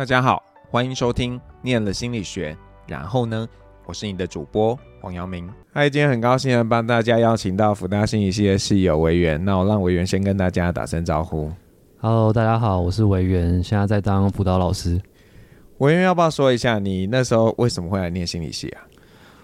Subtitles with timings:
[0.00, 2.54] 大家好，欢迎收听《念了心理学》，
[2.86, 3.46] 然后呢，
[3.84, 5.46] 我是你的主播黄阳明。
[5.74, 11.52] 嗨，今天很高兴能帮大家邀请到福大心理系的室友维元，那我让维元先跟大家打声招呼。
[11.98, 14.98] Hello，大家好，我是维元，现在在当辅导老师。
[15.76, 18.80] 维元要不要说一下，你那时候为什么会来念心理系啊？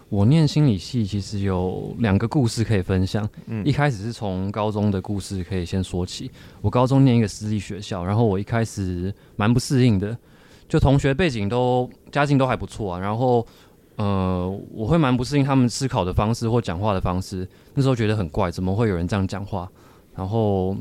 [0.08, 3.28] 我念心理系其实有两个故事可以分享。
[3.44, 6.30] 嗯，一开始是从高中的故事可以先说起。
[6.62, 10.16] 我高中念一个私立学校，然后我一开始蛮不适应的。
[10.68, 13.46] 就同学背景都家境都还不错啊，然后
[13.96, 17.48] 呃，我会蛮不适应他们思考的方式或讲话的方式。
[17.74, 19.70] 那时候觉得很怪，怎么会有人这样讲话？
[20.14, 20.76] 然后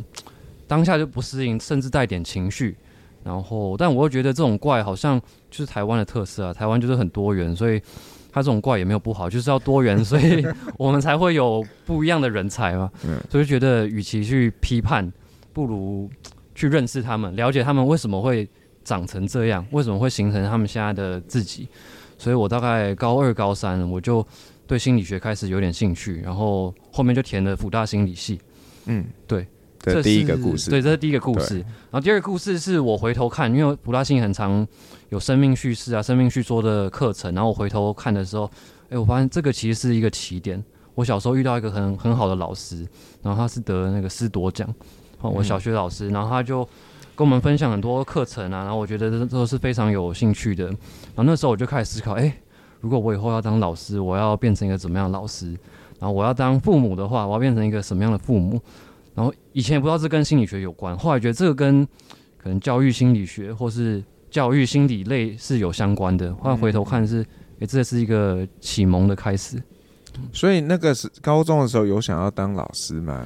[0.67, 2.75] 当下就不适应，甚至带点情绪。
[3.23, 7.79] 然后，但我又觉得这种怪好像就是台湾的特色啊，台湾就是很多元，所以
[8.31, 10.45] 他这种怪也没有不好，就是要多元，所以
[10.77, 12.91] 我们才会有不一样的人才嘛。
[13.29, 15.11] 所以就觉得与其去批判，
[15.53, 16.09] 不如
[16.53, 18.49] 去认识他们，了解他们为什么会。
[18.85, 21.67] 长成这样，为什么会形成他们现在的自己？
[22.17, 24.25] 所以我大概高二、高三，我就
[24.65, 28.39] 对心理学开始有点兴趣，然后后面就填了辅大心理系。
[28.85, 29.45] 嗯，对，
[29.79, 30.69] 这是第一个故事。
[30.69, 31.57] 对，这是第一个故事。
[31.57, 34.65] 然后第二个故事是我回头看，因为辅大心理很常
[35.09, 38.49] 有生命叙事啊、生命叙说的课程，然后我回头看的时候，
[38.89, 40.63] 哎，我发现这个其实是一个起点。
[40.93, 42.87] 我小时候遇到一个很很好的老师，
[43.21, 44.73] 然后他是得那个师铎奖，
[45.19, 46.65] 我小学老师，然后他就。
[47.15, 50.65] 跟我们分享很多课程啊，然后我觉得这都是非常有兴趣的。
[50.65, 52.35] 然后那时候我就开始思考，哎，
[52.81, 55.47] 如果我以后要当老师，我要变成一个怎么样的老师？
[55.99, 58.61] 然后我要当父母的话，我要变成一个什么样的父母？
[59.13, 61.87] 然后以前也不知道这跟心理学有关，后来觉得这个跟
[62.37, 66.35] 可能教育心理学或是教育心理类是有相关的。
[66.35, 67.25] 后来回头看是，
[67.61, 69.57] 哎，这是一个启蒙的开始。
[70.33, 73.25] 所以那个是高中的时候有想要当老师吗？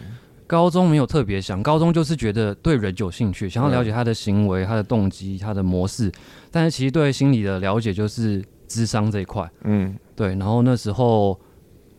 [0.49, 6.11] 高中没有特别想，高中就是觉得对人有兴趣，想要了解他的行为、他的动机、他的模式。
[6.49, 9.47] 但是其实对心理的了解就是智商这一块。
[9.65, 10.29] 嗯，对。
[10.29, 11.39] 然后那时候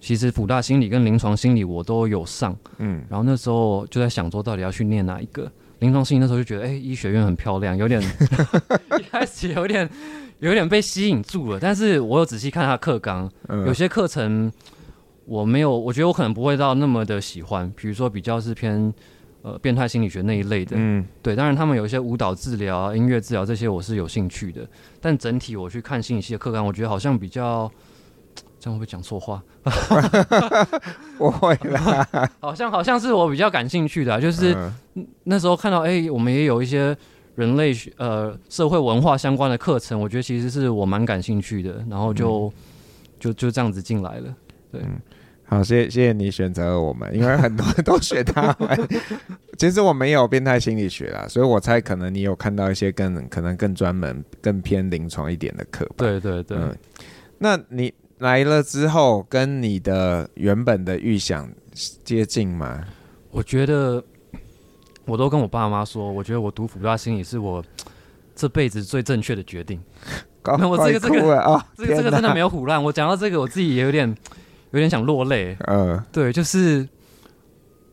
[0.00, 2.56] 其实辅大心理跟临床心理我都有上。
[2.78, 5.48] 嗯，然后那时候就在想说，到底要去念哪一个？
[5.78, 8.02] 临床心理那时候就觉得，哎、欸，医学院很漂亮，有点
[8.98, 9.88] 一开始有点
[10.40, 11.58] 有点被吸引住了。
[11.60, 14.50] 但是我有仔细看他课纲，有些课程。
[15.30, 18.92] 我没有，我觉得我可能不会到那么的喜欢，比如说比较是偏
[19.42, 24.68] 呃变态心理学那一类的，嗯，对，当然他们有一些舞蹈治疗啊、音乐治疗这些我是有兴趣的，
[25.00, 27.70] 但整体我去看心理系的课纲，我觉得好像比较
[28.58, 29.40] 这样会不会讲错话？
[31.16, 32.08] 不会啦，
[32.42, 34.52] 好像好像是我比较感兴趣的、啊，就是、
[34.96, 36.96] 嗯、那时候看到哎、欸，我们也有一些
[37.36, 42.52] 人类学呃社会文化相关的课程，我觉得其实是我蛮感兴趣的，然后就、嗯、
[43.20, 44.34] 就就这样子进来了，
[44.72, 44.80] 对。
[44.82, 45.00] 嗯
[45.50, 48.88] 好，谢谢谢谢你选择了我们，因为很多人都学他们。
[49.58, 55.94] 其实我没有变态心理学啦，所以我猜可能你有看到一些更可能更专门、更偏临床一点的课吧。
[55.98, 56.56] 对对对。
[56.56, 56.76] 嗯，
[57.38, 61.50] 那你来了之后，跟你的原本的预想
[62.04, 62.84] 接近吗？
[63.32, 64.00] 我觉得，
[65.04, 67.60] 我都跟我爸妈说，我觉得我读辅大心理是我
[68.36, 69.82] 这辈子最正确的决定。
[70.58, 72.82] 那我这个这个啊，这个这个真的没有胡乱。
[72.82, 74.16] 我讲到这个，我自己也有点。
[74.70, 76.82] 有点想落泪，嗯、呃，对，就是，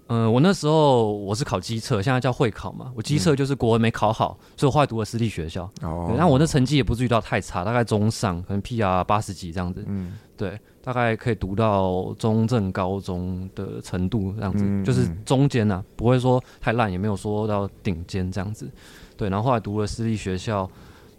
[0.07, 18.69] 嗯、呃，我那时候我是考机测，现在叫会考嘛，我机测就是国文没考好，嗯、所以我后来读了私立学校，哦，那我的成绩也不至于到太差，大概中上，可能 PR 八十几这样子，嗯，对，大概可以读到中正高中的程度这样子，嗯、就是中间呐、啊，不会说太烂，也没有说到顶尖这样子，
[19.17, 20.69] 对，然后后来读了私立学校，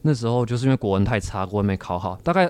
[0.02, 2.48] 那时候就是因为国文太差，国文没考好，大概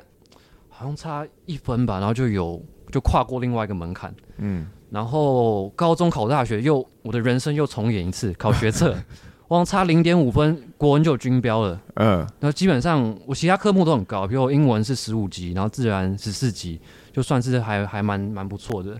[0.69, 2.63] 好像差一分吧，然后就有。
[2.91, 8.97] 就跨过另外一个门槛，嗯，然后高中考大学又我的人生又重演一次，考学测，
[9.47, 16.81] 我差零点五分，国文就有均标了，嗯，然后基本上我其他科目都很高，比如我英文是十五级，然后自然十四级，
[17.13, 18.97] 就算是还还蛮蛮不错的。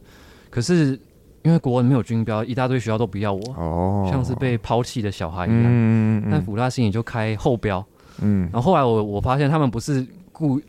[0.51, 0.99] 可是
[1.43, 5.65] 因为国文没有军标，一大堆学校都不要我，哦，像是被抛弃的小孩一样。
[5.65, 7.83] 嗯，但辅大心理就开后标，
[8.21, 10.61] 嗯，然后后来我我发现他们不是故，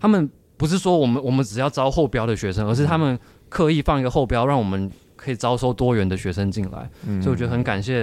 [0.00, 0.30] 他们。
[0.58, 3.18] 不是说我们我们只要招后标的学生，而是他们
[3.48, 6.90] 刻意放一个后标，让我们可以招收多元的学生进来。
[7.06, 8.02] 嗯、所以我觉得很感谢，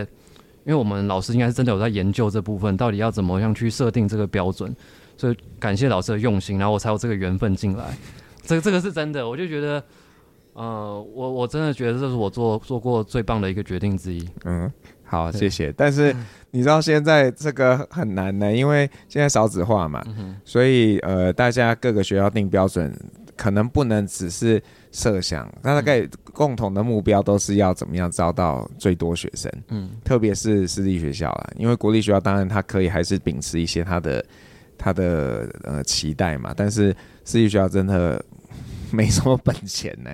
[0.63, 4.75] 因为我们老师应该是真的有在研究这部分，到底要怎么样去设定这个标准。
[5.17, 7.97] 所以感谢老师的用心，然后我才有这个缘分进来。
[8.41, 9.83] 这个这个是真的，我就觉得，
[10.53, 14.27] 呃，我我真的觉得这是我做做过最棒的一个决定之一。
[14.45, 14.71] 嗯。
[15.05, 15.71] 好，谢谢。
[15.73, 16.13] 但是
[16.51, 22.91] 你知道现在这个很难呢，因为现在少子化嘛，嗯、所以呃，大家各个学校定标准
[23.35, 24.61] 可能不能只是
[24.91, 34.25] 设想，那大概共同的目标都是要怎么样招到最多学生，嗯，特别是私立学校啦，因为国立学校当然它可以还是秉持一些它的
[34.77, 38.23] 它的呃期待嘛，但是私立学校真的
[38.91, 40.09] 没什么本钱呢、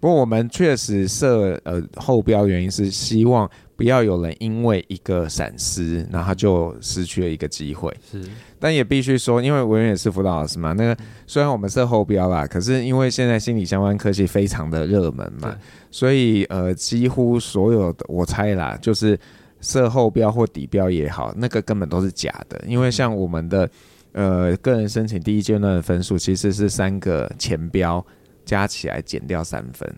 [0.00, 3.48] 不过我们确实设呃后标，原因是希望。
[3.78, 7.96] 不要有人因为一个闪失，然后就失去了一个机会。
[8.10, 8.20] 是，
[8.58, 10.72] 但也必须说，因为我也是辅导老师嘛。
[10.72, 10.96] 那个
[11.28, 15.56] 虽然我们设后标啦，可是因为现在心理相关科技非常的热门嘛，
[15.92, 19.16] 所以呃，几乎所有的我猜啦，就是
[19.60, 22.60] 设后标或底标也好，那个根本都是假的。
[22.66, 23.70] 因为像我们的
[24.10, 28.04] 呃个人申请第一阶段的分数，其实是三个前标
[28.44, 29.88] 加起来减掉三分。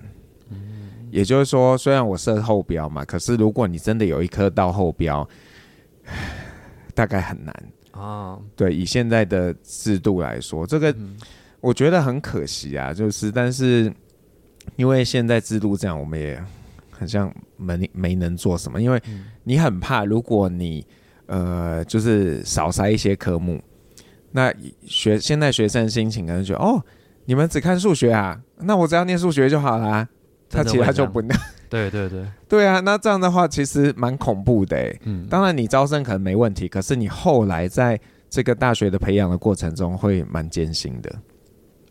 [1.10, 5.28] 也就是说，虽然我设后标嘛，可是如果你真的有一科到后标，
[6.94, 7.54] 大概很难
[7.92, 8.38] 啊。
[8.56, 10.94] 对，以现在的制度来说，这个
[11.60, 12.92] 我觉得很可惜啊。
[12.92, 13.92] 就是，但是
[14.76, 16.42] 因为现在制度这样，我们也
[16.90, 18.80] 很像没没能做什么。
[18.80, 19.02] 因为
[19.44, 20.86] 你很怕，如果你
[21.26, 23.60] 呃，就是少塞一些科目，
[24.32, 24.52] 那
[24.84, 26.84] 学现在学生心情可能觉得哦，
[27.24, 30.08] 你们只看数学啊，那我只要念数学就好啦。
[30.50, 31.34] 他其他就不那，
[31.68, 34.92] 对对对，对啊，那这样的话其实蛮恐怖的哎。
[35.04, 37.98] 嗯，当然你招生可能没问题，可是你后来在
[38.28, 41.14] 这个大学的培养的过程中会蛮艰辛的。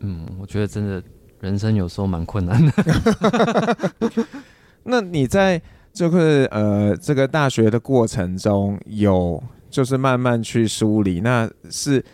[0.00, 1.02] 嗯，我觉得真的
[1.40, 3.76] 人生有时候蛮困难的。
[4.84, 5.60] 那你在
[5.92, 12.04] 就是呃这个大学的过程中有就是慢慢去梳理，那是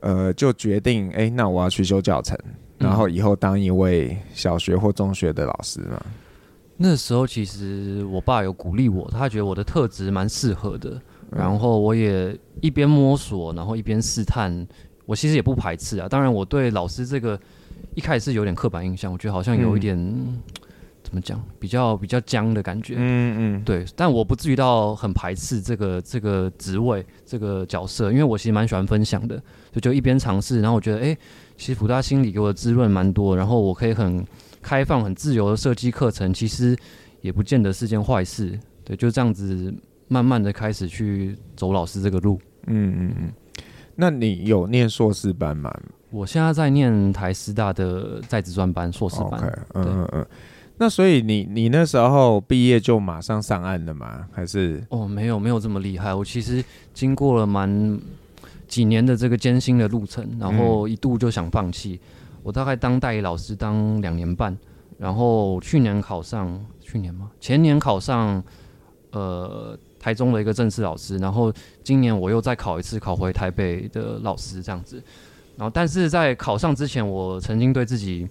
[0.00, 2.38] 呃就决定哎，那我要去修教程。
[2.80, 6.02] 然后以后当一位小学或中学的老师嘛。
[6.82, 11.00] 那时候其实我爸有鼓励我，他觉得我的特质蛮适合的。
[11.30, 14.66] 然后我也一边摸索，然后一边试探。
[15.04, 16.08] 我其实也不排斥啊。
[16.08, 17.38] 当然，我对老师这个
[17.94, 20.40] 一开始是有点刻板印象，我觉得好像有一点、嗯、
[21.02, 22.94] 怎么讲，比较比较僵的感觉。
[22.96, 23.84] 嗯嗯，对。
[23.94, 31.02] 但我不至于到很排斥这个这个职位这个角色，因为我其实蛮喜欢分享的，所以就一边尝试，然后我觉得哎。
[31.02, 31.18] 诶
[31.60, 34.26] 其实辅大心理给我的滋润蛮多，然后我可以很
[34.62, 36.74] 开放、很自由的设计课程，其实
[37.20, 38.58] 也不见得是件坏事。
[38.82, 39.70] 对，就这样子
[40.08, 42.40] 慢慢的开始去走老师这个路。
[42.66, 43.32] 嗯嗯嗯。
[43.94, 45.70] 那你有念硕士班吗？
[46.08, 49.38] 我现在在念台师大的在职专班硕士班。
[49.38, 50.26] Okay, 嗯嗯嗯。
[50.78, 54.26] 那所以你你那时候毕业就马上上岸了吗？
[54.32, 54.82] 还是？
[54.88, 56.14] 哦，没有没有这么厉害。
[56.14, 56.64] 我其实
[56.94, 58.00] 经过了蛮。
[58.70, 62.00] 几年的这个艰辛的路程，然后一度就想放弃。
[62.00, 64.56] 嗯、我大概当代理老师当两年半，
[64.96, 67.32] 然后去年考上，去年吗？
[67.40, 68.40] 前年考上，
[69.10, 71.52] 呃，台中的一个正式老师，然后
[71.82, 75.02] 今年我又再考一次，考回台北的老师这样子。
[75.56, 78.26] 然后，但是在考上之前，我曾经对自己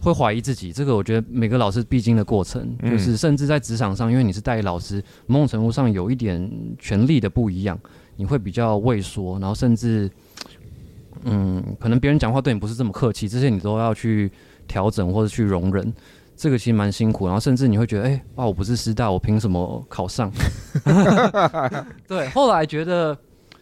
[0.00, 0.72] 会怀疑自己。
[0.72, 7.78] 这个我觉得每个老师必经的过程，就是甚至在职场上，因为你是代理老师，某种程度上有一点权力的不一样。
[8.16, 10.10] 你会比较畏缩，然后甚至，
[11.24, 14.30] 嗯，可能别人讲话对你不是这么客气，这些你都要去
[14.66, 15.92] 调整或者去容忍，
[16.36, 17.26] 这个其实蛮辛苦。
[17.26, 20.30] 然后甚至你会觉得，哎、欸，哇，我不是师大，我凭什么考上？
[22.06, 23.16] 对，后来觉得，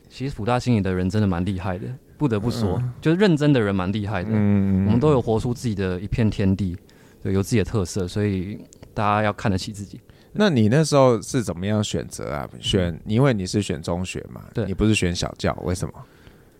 [0.08, 1.86] 其实辅大心里的人真的蛮厉害的，
[2.18, 4.30] 不得不说，嗯、就是认真的人蛮厉害的。
[4.32, 6.76] 嗯，我们都有活出自己的一片天地，
[7.22, 8.58] 对，有自己的特色，所以
[8.92, 10.00] 大家要看得起自己。
[10.32, 12.48] 那你那时候是怎么样选择啊？
[12.60, 15.94] 选，因为你是选中学嘛，对，你不是选小教，为什么？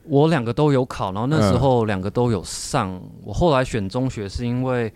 [0.05, 2.93] 我两个都有考，然后那时候两个都有上。
[2.93, 4.93] 嗯、我后来选中学是因为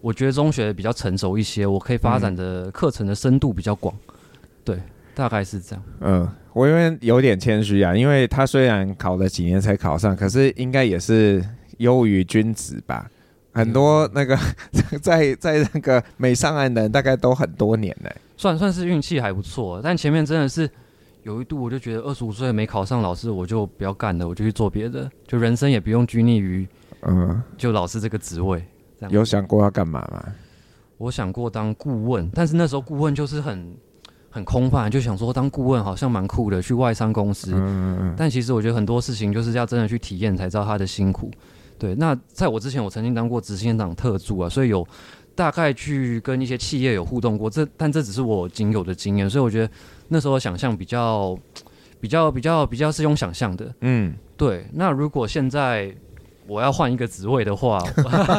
[0.00, 3.94] 我觉得中学比较成熟一些，我可以发展的课程的深度比较广。
[4.06, 4.14] 嗯、
[4.64, 4.82] 对，
[5.14, 5.84] 大概是这样。
[6.00, 11.44] 嗯，我因为有点谦虚啊，因为他虽然考了几年才考上，可是应该也是
[11.78, 13.10] 优于君子吧。
[13.56, 14.38] 很多那个
[15.00, 19.80] 在在那个没上岸的人，大概都很多年呢，算算是运气还不错。
[19.82, 20.70] 但前面真的是
[21.22, 26.68] 有一度，我就觉得二十五岁没考上老师，我就不要干了，我就去做别的，就人生也不用拘泥于
[27.02, 28.62] 嗯，就老师这个职位。
[28.98, 30.24] 这样有想过要干嘛吗？
[30.98, 33.74] 我想过当顾问，但是那时候顾问就是很
[34.30, 37.52] 很空泛，就想说当顾问好像蛮酷的，去外商公司。
[37.52, 38.14] 嗯嗯嗯。
[38.16, 41.30] 但其实我觉得很多事情就是要真的去体验才知道他的辛苦。
[41.78, 44.86] 对，那在我之前，我曾经当过执行长特助啊，所以有
[45.34, 47.50] 大概去跟一些企业有互动过。
[47.50, 49.70] 这，但这只是我仅有的经验，所以我觉得
[50.08, 51.38] 那时候想象比较、
[52.00, 53.70] 比较、比较、比较是用想象的。
[53.82, 54.66] 嗯，对。
[54.72, 55.94] 那如果现在
[56.46, 57.78] 我要换一个职位的话，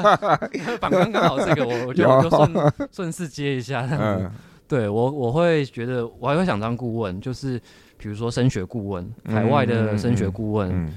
[0.82, 3.88] 反观刚好这个，我我就我就顺顺势接一下。
[3.92, 4.32] 嗯、
[4.68, 7.62] 对我我会觉得我还会想当顾问，就是
[7.98, 10.70] 比如说升学顾问，海外的升学顾问。
[10.70, 10.94] 嗯嗯嗯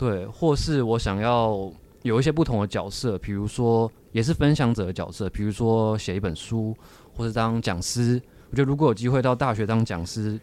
[0.00, 6.74] 对，或是我想要有一些不同的角色，比如说也是分享者的角色，比如说写一本书，
[7.14, 8.18] 或是当讲师。
[8.50, 10.40] 我觉得如果有机会到大学当讲师，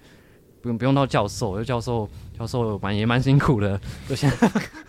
[0.61, 3.81] 不用不用到教授，因为教授教授蛮也蛮辛苦的。
[4.07, 4.31] 就先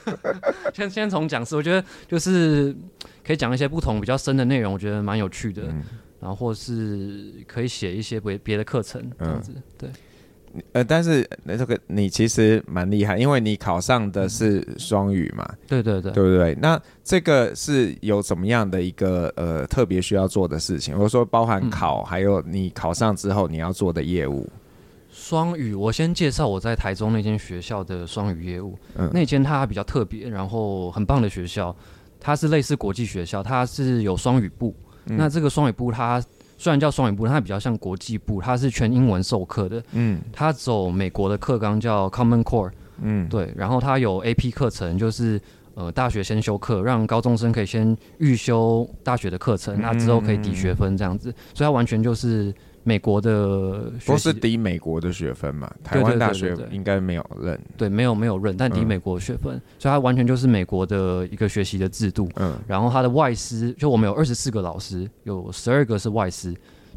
[0.74, 2.76] 先先从讲师，我觉得就是
[3.24, 5.62] 可以讲一些不同比较深的内容，我觉得蛮有趣的。
[5.68, 5.82] 嗯、
[6.20, 9.90] 然后或是可以写一些别别的课程这样子，嗯、对。
[10.72, 16.56] 呃，但是那这个你其实蛮厉害，因为你考上的是双语嘛，对对对，对不对？
[16.60, 24.48] 那这个是有怎么样的一个呃特别需要做的事情，或者说包含考，嗯、还有你考上之后你要做的业务？
[25.10, 28.78] 双语，我先介绍我在台中那间学校的双语业务。
[28.96, 31.74] 嗯，那间它比较特别，然后很棒的学校，
[32.18, 34.74] 它是类似国际学校，它是有双语部。
[35.06, 36.22] 嗯、那这个双语部它。
[36.58, 39.82] 虽然叫双语部，它比较像国际部，它是全英文授课的。
[39.92, 42.70] 嗯，它走美国的课纲叫 Common Core。
[43.00, 45.40] 嗯，对，然后它有 AP 课程，就是
[45.74, 51.32] 呃大学先修课，让高中生可以先预修大学的课程，那之后可以抵学分这样子。
[51.54, 52.52] 所以它完全就是。
[52.84, 55.70] 美国的都是抵美国的学分嘛？
[55.84, 62.28] 台湾大学应该没有认，对，没有没有认，但抵美国的学分，嗯、所以它完全就是美国的一个学习的制度。
[62.36, 66.54] 嗯，然后它的外师，就我们有二十四个老师，有十二个是外师，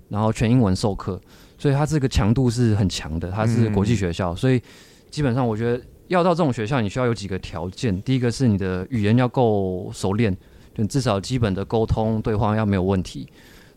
[0.07, 1.19] 然后全英文授课，
[1.57, 3.29] 所以它这个强度是很强的。
[3.29, 4.61] 它是国际学校，嗯、所以
[5.09, 8.01] 基本上我觉得要到这种学校，你需要有几个条件。
[8.03, 10.35] 第一个是你的语言要够熟练，
[10.73, 13.27] 就至少基本的沟通对话要没有问题。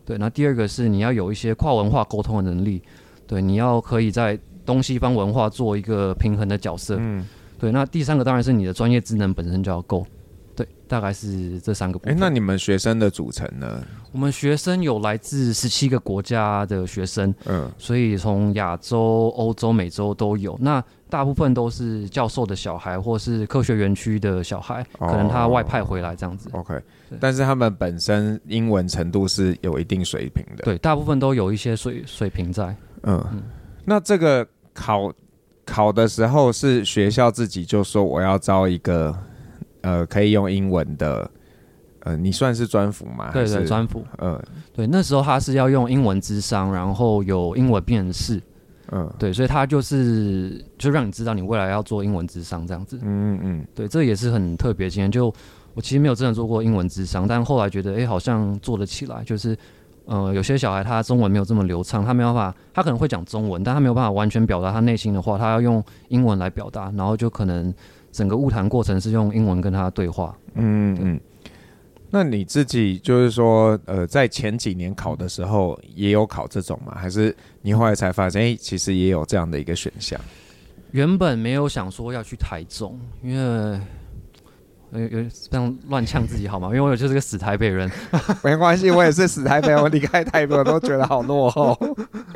[0.05, 2.81] 对，那第二个是你要有一些跨文化沟通的能力，
[3.25, 7.27] 对，你要可以在东西方文化做一个平衡的角色，嗯，
[7.59, 10.24] 对，那第三个当然是你的专业技能本身就要够，对，
[10.87, 12.13] 大概是这三个部分。
[12.13, 13.83] 诶，那你们学生的组成呢？
[14.11, 20.57] 我们学生有来自十七个国家的学生，嗯，所以从亚洲、欧洲、美洲都有。
[20.59, 26.49] 那大部分都是教授的小孩，或是科学园区的小孩，可能他外派回来这样子。
[26.53, 26.81] Oh, OK，
[27.19, 30.63] 但是他们本身英文程度是有一定水平的。
[30.63, 32.75] 对，大部分都有一些水水平在。
[33.03, 33.43] 嗯，嗯，
[33.83, 35.11] 那这个考
[35.65, 39.15] 考的时候是学校自己就说我要招一个
[39.85, 41.29] 呃可以用英文的，
[41.99, 43.29] 呃，你算是专辅吗？
[43.31, 44.03] 对对，专辅。
[44.17, 48.41] 呃，对，那时候他是要用英文智商，然后有英文辨识。
[48.91, 52.97] 嗯，对，所以他就是就让你知道你未来要做英文智商这样子。
[53.01, 54.89] 嗯嗯嗯，对，这也是很特别。
[54.89, 55.33] 今天就
[55.73, 59.23] 我其实没有真的做过英文智商，但后来觉得哎、欸，好像做得起来。
[59.23, 59.57] 就是
[60.05, 67.73] 呃，有些小孩他中文没有这么流畅，他没有办法，他可能会讲中文，但他没有办法完全表达他内心的话，他要用英文来表达，然后就可能
[68.15, 70.33] 整个物谈过程是用英文跟他对话。
[70.53, 71.19] 嗯嗯。
[72.09, 76.95] 那你自己就是说，呃，在前几年考的时候也有考这种吗？
[76.95, 80.17] 还是你后来才发现，哎、欸，其实也有这样的一个选项？
[80.91, 83.79] 原本没有想说要去台中，因为
[84.93, 86.69] 有有这样乱呛自己好吗？
[86.69, 87.91] 因为我就是个死台北人。
[88.41, 91.77] 没关系，我也是死台北，我离开台北我都觉得好落后。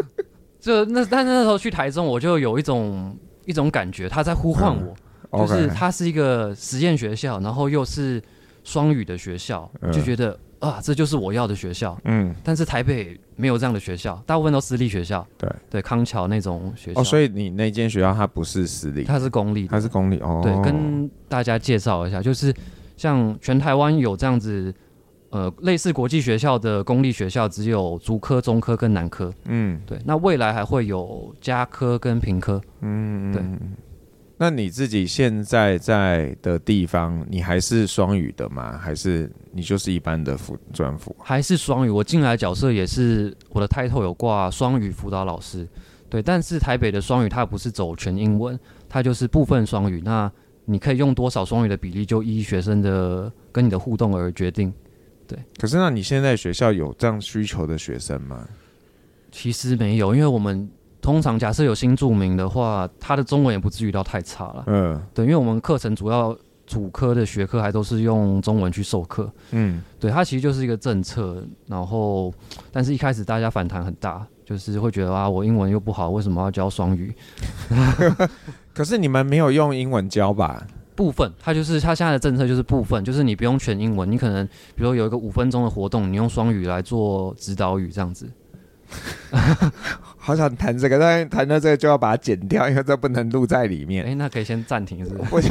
[0.59, 4.95] 就那，但是那时候去台中，我就有一种一种感觉，他在呼唤我，嗯、
[5.31, 8.21] 就是它是一个实验学校，然后又是。
[8.61, 11.97] 双语的学校，就觉得、嗯、啊，这就是我要的学校。
[12.03, 15.25] 嗯，但是台北没有这样的学校，大部分都私立学校。
[15.37, 16.99] 对对，康桥那种学校。
[16.99, 20.19] 哦，所以你那间学校它不是私立，它是公立，它是公立。
[20.19, 22.53] 哦，对，跟大家介绍一下，就是
[22.95, 24.71] 像全台湾有这样子，
[25.29, 29.33] 呃，类似国际学校的公立学校，只有竹科、中科跟南科。
[29.45, 32.61] 嗯，对，那未来还会有加科跟平科。
[32.81, 33.41] 嗯，对。
[34.41, 38.77] 那你自己现在在的地方，你还是双语的吗？
[38.77, 41.13] 还是你就是一般的辅专辅？
[41.19, 41.89] 还是双语？
[41.89, 45.67] 我进来角色也是我的 title 有挂双语辅导老师，
[46.09, 46.23] 对。
[46.23, 50.01] 但是台北的双语它不是走全英文，它就是部分双语。
[50.05, 50.31] 那
[50.63, 54.73] 你可以用多少双语的比例，就依学生的跟你的互动而决定。
[55.27, 55.37] 对。
[55.57, 58.47] 可是那你现在学校有这样需求的学生吗？
[59.33, 60.69] 其实没有，因为我们。
[61.01, 64.63] 通常假设有新著名的话，他的中文也不至于到太差了。
[64.67, 66.37] 嗯，对，因为我们课程主要
[66.67, 69.31] 主科的学科还都是用中文去授课。
[69.51, 71.43] 嗯，对，它其实就是一个政策。
[71.67, 72.33] 然后，
[72.71, 77.13] 但是一开始大家反弹很大，就是会觉得啊，我英文又不好，为什么要教双语？
[78.73, 80.67] 可是你们没有用英文教吧？
[80.95, 88.29] 部分，它就是它现在的政策就是部分，就是你不用全英文，你可能比如说有一个五分钟的活动，你用双语来做指导语这样子。
[90.17, 94.03] 好想谈这个，但谈到这个就要把它剪掉，因为这不能录在里面。
[94.05, 95.49] 哎、欸，那可以先暂停，是不是？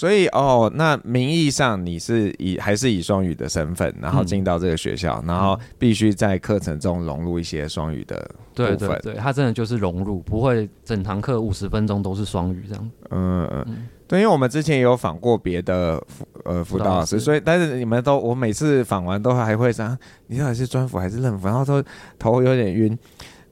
[0.00, 8.16] 所以哦，那名义上你是以还是以双语的身份，然后进到这个学校，嗯、然后必须在课程中融入一些双语的
[8.54, 8.78] 部分。
[8.78, 12.90] 对对对，他真的就是融入，不会整堂课五十分钟都是双语这样。
[13.10, 19.94] 嗯嗯嗯，对，因为我们之前也有访过别的辅呃辅导老师，所以但是你们都我每次访完都还会想，
[20.28, 21.84] 你到底是专辅还是任辅，然后都
[22.18, 22.98] 头有点晕。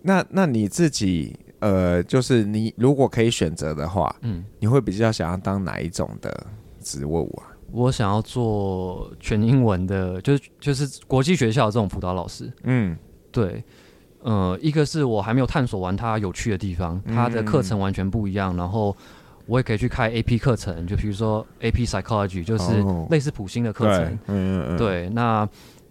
[0.01, 1.39] 那那你自己？
[1.61, 6.47] 呃，就是你如果可以选择的话，嗯，你会比较想要当哪一种的
[6.81, 7.51] 职务啊？
[7.73, 12.51] 我想要做全英文的，就是就是国际学校这种辅导老师。
[12.63, 12.97] 嗯，
[13.31, 13.63] 对，
[14.23, 18.97] 呃，一个是我还没有探索完它有趣的地方，它的课程完全不一样，然后
[19.47, 24.05] 我也可以去开 AP 课程，就比如说 AP Psychology，就是类似普星的课程。
[24.05, 25.49] 哦、嗯嗯嗯，对，那。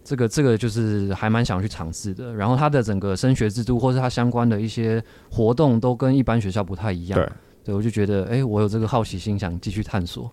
[0.07, 7.19] 这个这个就是还蛮想去尝试的，然后它的整个升学制度或是它相关的一些活动都跟一般学校不太一样。
[7.19, 7.29] 对，
[7.65, 10.31] 对我就觉得，哎，我有这个好奇心，想继续探索。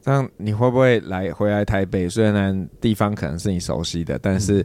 [0.00, 2.08] 这样你会不会来回来台北？
[2.08, 4.64] 虽然地方可能是你熟悉的，但是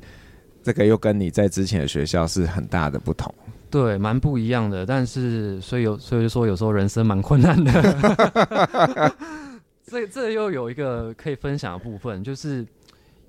[0.61, 3.33] 这个又跟你在之前的学校是很大的不同。
[3.71, 4.85] 对，蛮不一样的。
[4.85, 9.11] 但是所以有所以就说有时候人生蛮困难的。
[9.87, 12.63] 这这又有一个可以分享的部分，就是。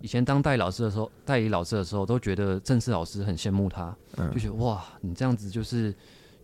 [0.05, 5.95] 以前当代理老师的时候，代理老师的时候，都觉得正式老师很羡慕他，嗯、就觉得哇，你这样子就是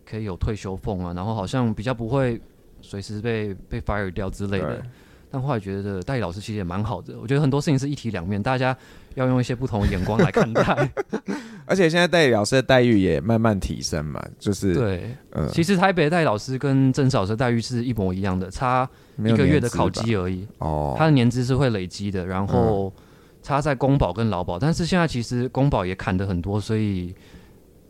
[0.03, 2.41] 可以有退休俸啊，然后好像比较不会
[2.81, 4.81] 随时被被 fire 掉之类的。
[5.29, 8.75] 但后来觉得代理老师其实也蛮好的，我觉得很多事情是一体两面，大家
[9.13, 10.91] 要用一些不同的眼光来看待。
[11.67, 18.89] 而且现在代理老师的待遇也慢慢提升嘛，就是对，嗯，其实台北的代理老师跟正式老师的待遇是一模一样的，差
[19.19, 20.47] 一个月的考绩而已。
[20.57, 22.91] 哦，他的年资是会累积的，然后。
[22.97, 23.03] 嗯
[23.41, 27.13] 差在公保跟劳保，但是现在其实公保也砍得很多，所以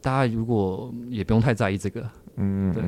[0.02, 2.04] 大家如果也不用太在意这个。
[2.38, 2.84] 嗯，对。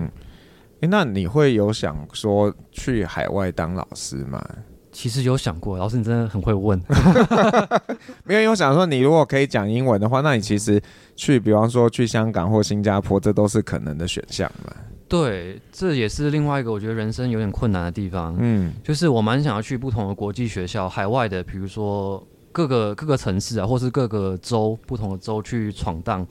[0.81, 4.43] 欸，那你会有想说去海外当老师吗？
[4.91, 6.77] 其实有想过，老师你真的很会问。
[8.25, 10.81] 没有，因为我想说，你如果可以讲英文的话，那你其实
[11.15, 14.73] 去，比方说去香港或新加坡，这都是可能的选项嘛。
[15.07, 18.35] 对，这也是另外一个我觉得人生有点困难的地方。
[18.39, 22.25] 嗯，就是我蛮想要去不同的国际学校，海外的，比如说。
[22.53, 26.25] 各个各个城市啊，或是各个州，不同的州去闯荡。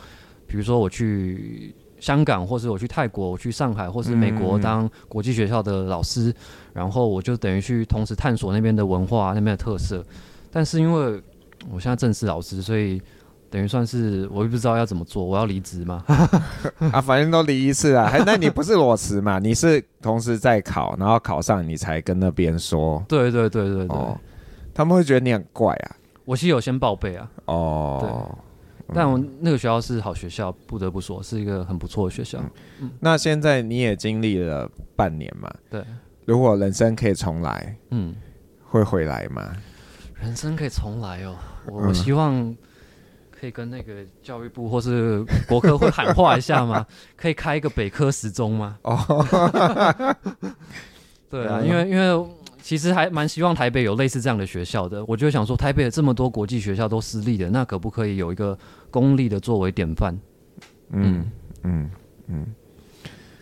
[0.47, 6.35] 比如说我去香港，或是我去泰国，我去上海，或是美国当国际学校的老师，嗯、
[6.75, 10.05] 然后我就等于去同时探索那边的文化、那边的特色。
[10.51, 11.23] 但是因为
[11.71, 13.01] 我现在正式老师，所以
[13.49, 15.25] 等于算是我也不知道要怎么做。
[15.25, 16.05] 我要离职吗？
[16.93, 18.13] 啊，反正都离一次啊。
[18.27, 19.39] 那你不是裸辞嘛？
[19.39, 23.03] 你是同时在考，然后考上你才跟那边说。
[23.09, 24.19] 对对对对对、哦，
[24.75, 25.97] 他们会觉得你很怪啊。
[26.25, 32.39] 我其实有先报备啊，哦，对，但我那个学校是好学校，不得不说是一个很不错的学校。
[32.81, 35.53] 嗯，那现在你也经历了半年嘛？
[35.69, 35.85] 对，
[36.25, 38.15] 如果人生可以重来，嗯，
[38.65, 39.53] 会回来吗？
[40.21, 41.35] 人生可以重来哦，
[41.67, 42.57] 我我希望
[43.31, 46.87] 可以跟那个教育部或是国科会喊话一下吗？
[47.17, 48.79] 可以开一个北科时中吗？
[48.83, 50.17] 哦，
[51.29, 52.27] 对啊，因为因为。
[52.63, 58.57] 其实还蛮希望台北有类似这样的学校的，我就想说，台北的这么多国际学校都私立的，那可不可以有一个
[58.91, 60.17] 公立的作为典范？
[60.91, 61.29] 嗯
[61.65, 61.91] 嗯
[62.29, 62.47] 嗯，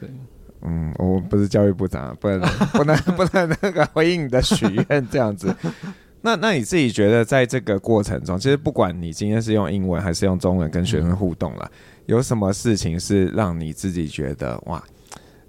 [0.00, 0.09] 对，
[0.62, 2.40] 嗯，我不是教育部长，不能
[2.72, 5.54] 不能不能那个回应你的许愿这样子。
[6.22, 14.83] 那那你自己觉得，在这个过程中，其实不管你今天是用英文还是用中文跟学生互动了，嗯、有什么事情是让你自己觉得哇，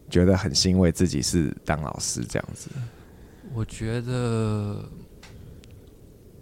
[0.09, 2.69] 觉得很欣慰自己是当老师这样子？
[3.53, 4.83] 我觉得，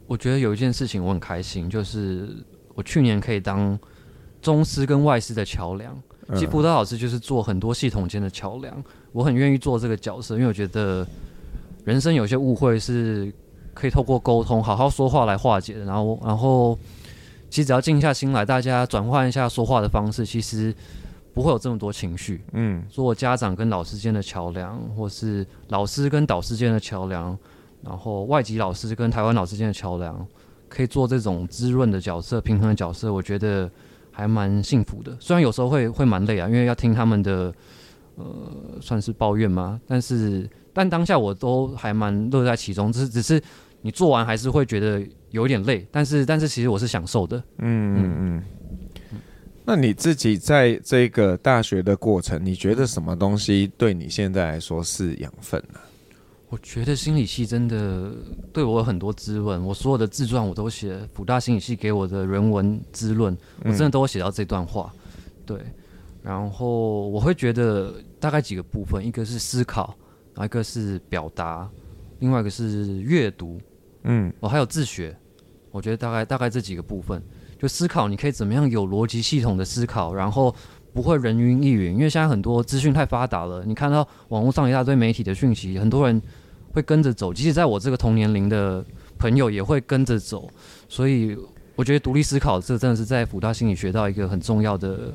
[0.06, 2.30] 我觉得有一件事情我很开心，就是
[2.76, 3.78] 我去年可以当
[4.42, 5.96] 中师跟外师的桥梁。
[6.36, 11.06] 其实辅导老师就是做很多系统间的桥梁，我很愿意做这个角色，因为我觉得
[11.84, 13.34] 人生有些误会是
[13.74, 15.86] 可以透过沟通、好好说话来化解的。
[15.86, 16.78] 然后，然后
[17.50, 20.74] 其实只要静下心来，大家转换一下说话的方式，其实。
[21.40, 27.38] 不会有这么多情绪，嗯，做家长跟老师间的桥梁，或是老师跟导师间的桥梁，
[27.82, 30.28] 然后外籍老师跟台湾老师间的桥梁，
[30.68, 33.72] 可以做这种滋润的角色、平衡的角色，我觉得
[34.12, 35.16] 还蛮幸福的。
[35.18, 37.54] 虽然有时候会会蛮累啊，因为要听他们的，
[38.16, 38.26] 呃，
[38.82, 43.42] 算是抱怨嘛，但是但当下我都还蛮乐在其中，只是只是
[43.82, 48.20] 你做完还是会觉得有点累，但是但是其实我是享受的，嗯嗯嗯。
[48.20, 48.44] 嗯
[49.70, 55.80] 那你自己在这个大学的过程，你觉得什么东西对你现在来说是养分呢？
[56.48, 58.12] 我觉得心理系真的
[58.52, 59.64] 对我有很多滋润。
[59.64, 64.92] 我所有的自传我都写辅大心理系给我的人文滋润，我真的都会写到这段话。
[65.46, 65.60] 对，
[66.24, 69.96] 然后我会觉得大概几个部分，一个是思考，
[70.34, 71.70] 然后一个是表达，
[72.18, 73.62] 另外一个是阅读，
[74.02, 75.16] 嗯，哦，还有自学。
[75.70, 77.22] 我觉得大概大概这几个部分，
[77.60, 80.56] 就思考你可以怎么样有逻辑系统的思考，然后
[80.94, 81.94] 不会人云亦云。
[81.94, 86.22] 因为现在很多资讯太发达了，你看到网络上一大堆媒体的讯息，很多人
[86.74, 88.84] 会跟着走，即使在我这个同年龄的
[89.18, 90.50] 朋友也会跟着走。
[90.88, 91.38] 所以
[91.76, 95.14] 我觉得独立思考这真的是在辅大心理学到一个很重要的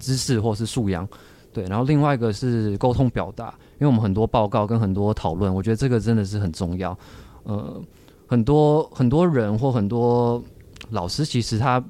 [0.00, 1.08] 知识或是素养。
[1.52, 6.98] 对，然后另外一个是沟通表达，因为我们很多报告跟很多讨论，我觉得这个真的是很重要。
[7.44, 7.80] 呃，
[8.26, 10.42] 很多很多人或很多
[10.90, 11.82] 老师，其实他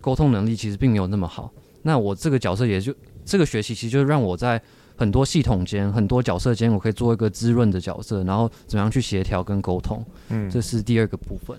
[0.00, 1.52] 沟通能力其实并没有那么好。
[1.82, 4.60] 那我这个角色也就这个学习，其实就是让我在
[4.96, 10.04] 很多系统间、很多角色间，我可以做一个滋润的角色，然后怎么样去协调跟沟通。
[10.28, 11.56] 嗯，这是第二个部分。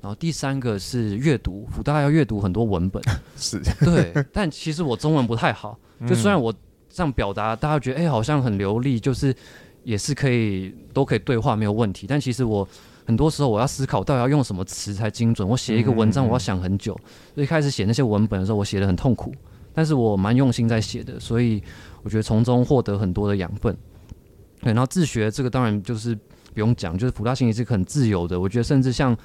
[0.00, 3.02] 然后第三个是阅读，辅大要阅读很多文本，
[3.36, 4.12] 是，对。
[4.32, 6.52] 但其实我中文不太好，就虽然我。
[6.94, 9.34] 这样表达，大家觉得哎、欸，好像很流利，就是
[9.82, 12.06] 也是可以都可以对话没有问题。
[12.06, 12.68] 但其实我
[13.04, 15.46] 很多时候我要思考到底要用什么词才精准。
[15.48, 16.98] 我写一个文章，我要想很久。
[17.34, 19.32] 所以开始写那些文本的时候，我写的很痛苦，
[19.74, 21.62] 但是我蛮用心在写的，所以
[22.02, 23.76] 我觉得从中获得很多的养分。
[24.60, 26.14] 对，然后自学这个当然就是
[26.54, 28.38] 不用讲，就是普大心理是很自由的。
[28.38, 29.16] 我觉得甚至像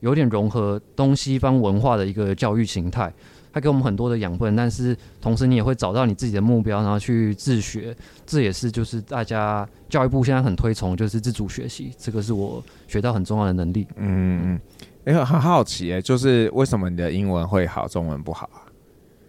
[0.00, 3.12] 有点融合东西方文化的一个教育形态。
[3.54, 7.96] 他给我们很多的养分，但是同时你也会找到你自己的目标，然后去自学。
[8.26, 11.92] 这也是就是大家教育部现在很推崇，就是自主学习。
[11.96, 13.86] 这个是我学到很重要的能力。
[13.94, 14.60] 嗯嗯，
[15.04, 18.66] 哎、欸，很好奇哎，就是为什么你的英文会好，中文不好啊？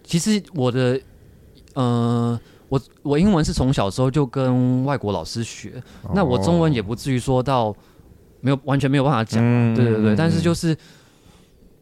[0.03, 0.99] 其实我的，
[1.75, 7.75] 呃，我我英文是从小时候就跟外国老师学，哦、那我中文也不至于说到
[8.41, 9.39] 没有完全没有办法讲。
[9.43, 10.75] 嗯、对对对，但是就是。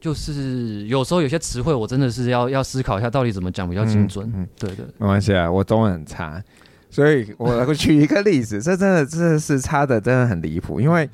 [0.03, 4.29] 就是有时候有些词汇，我真的是要要思考一下，到底怎么讲比较精准。
[4.35, 6.43] 嗯，嗯对，对对，没关系啊，我中文很差，
[6.89, 10.81] 所以我来举一个例子，这真的真的是差的真的很离谱。
[10.81, 11.09] 因为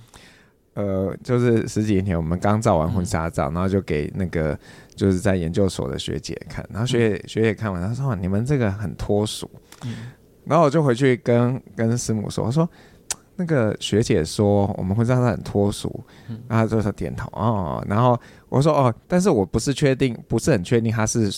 [0.73, 4.57] 呃，就是十几年前我们刚照完婚纱照，嗯、然后就给那个
[4.95, 9.47] 就是在研究所的学姐看，然后学姐、嗯、学姐看完，她说：“你们这个很脱俗。
[9.85, 9.93] 嗯”
[10.45, 12.67] 然后我就回去跟跟师母说：“我说。”
[13.39, 16.03] 那个学姐说我们会让她很脱俗，
[16.45, 17.81] 然后就是点头哦。
[17.87, 21.31] 然后我说哦，但是我不是确定，不是很确定她是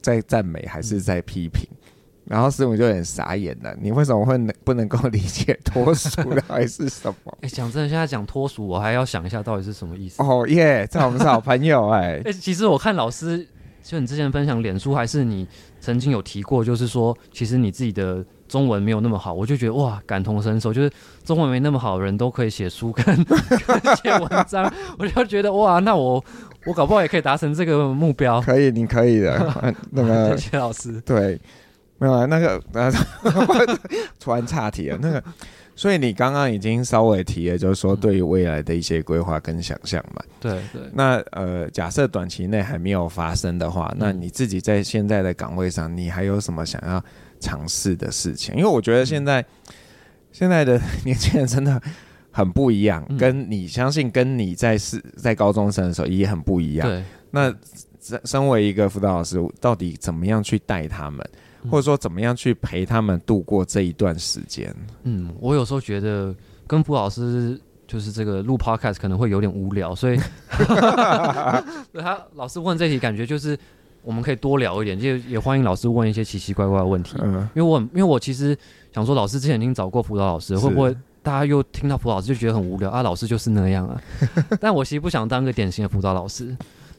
[0.00, 1.68] 在赞美还是在批评。
[2.24, 7.36] 然后师母就有点傻眼了，你为什么会能不能够理解脱俗的还是什么？
[7.42, 10.22] 哎，讲真的，现在讲脱俗，我还要想一下到底是什么意思。
[10.24, 12.22] 哦耶，这我们是好朋友哎。
[12.24, 13.44] 哎，其实我看老师，
[13.82, 15.48] 就你之前分享脸书，还是你
[15.80, 18.24] 曾经有提过，就是说其实你自己的。
[18.50, 20.90] 中文没有那么好，我就觉得哇，感同身受，就是
[21.30, 23.04] 中文没那么好的人都可以写书跟
[24.02, 26.24] 写文章， 我就觉得哇，那我
[26.66, 28.40] 我搞不好也可以达成这个目标。
[28.40, 29.72] 可以，你可以的。
[29.92, 31.00] 那个谢谢老师。
[31.02, 31.40] 对，
[31.98, 32.60] 没有啊，那个
[34.18, 34.98] 突然岔题了。
[35.00, 35.22] 那个，
[35.76, 40.20] 所以你刚刚已经稍微提了，就是说对于未来的一些规划跟想象嘛。
[40.40, 40.82] 对对。
[40.92, 47.00] 那呃，假设短期内还没有发生的话，那你自己在现在的岗位上，你还有什么想要？
[47.42, 49.46] 尝试的事情，因为我觉得现在、嗯、
[50.32, 51.80] 现在的年轻人真的
[52.30, 56.88] 很不一样，嗯、跟你相信跟你在是在高中生的时候也很不一样。
[56.88, 57.54] 对，那
[58.00, 61.28] 身身为一个辅导老师，到底怎么样去带他们，
[61.62, 64.74] 嗯、或者说怎么样去陪他们度过这一段时间？
[65.02, 66.34] 嗯，我有时候觉得
[66.66, 70.18] 跟辅导老师就是这个录 podcast 可能会有点无聊，所以
[71.94, 73.58] 他老师问这题，感觉就是。
[74.02, 77.16] 我们可以多聊一点，就也欢迎老师问一些奇奇怪怪的问题。
[77.20, 78.56] 嗯，因为我因为我其实
[78.92, 83.02] 想说，老师之前已经找过辅导老师，会不会大家又听到辅导老师就觉得很无聊啊？
[83.02, 84.00] 老师就是那样啊。
[84.60, 86.56] 但我其实不想当个典型的辅导老师。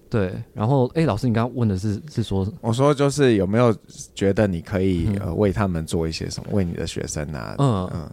[0.10, 3.76] 对，然后哎，老师，你刚刚问的是是说，我说就是有没有
[4.14, 7.56] 觉得你可以呃为他们做一些什么，为你的学生啊？
[7.60, 8.12] 嗯嗯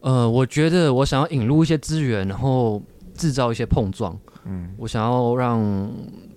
[0.00, 2.82] 呃，我觉得我想要引入一些资源，然后
[3.14, 4.18] 制造一些碰撞。
[4.44, 5.90] 嗯，我想要让。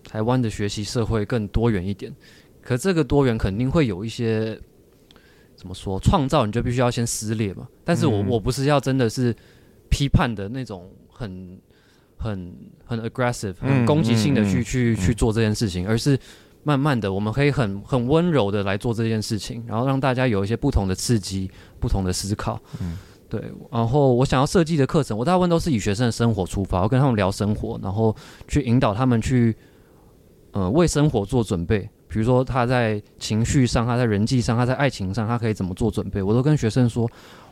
[0.08, 2.14] 台湾的学习社会更多元一点，
[2.62, 4.58] 可这个多元肯定会有一些
[5.56, 6.00] 怎么说？
[6.00, 7.68] 创造你就必须要先撕裂嘛。
[7.84, 9.36] 但是我我不是要真的是
[9.90, 11.60] 批判的那种很
[12.18, 12.54] 很
[12.86, 16.18] 很 aggressive、很攻击性的去去去做这件事情，而是
[16.64, 22.62] 慢慢的我们可以很很温柔的来做这件事情，然后让大家有一些不同的刺激、不同的思考。
[22.82, 22.98] 嗯，
[23.30, 23.42] 对。
[23.72, 28.16] 然后我想要设计的课程，我大部分都是以学生的生活出发，我跟他们聊生活，然后
[28.48, 29.56] 去引导他们去。
[30.52, 36.24] 呃，为生活做准备，比如说他在情绪上，他在人际上，他在爱情上，他可以怎么做准备？
[36.24, 37.06] 我都跟学生说，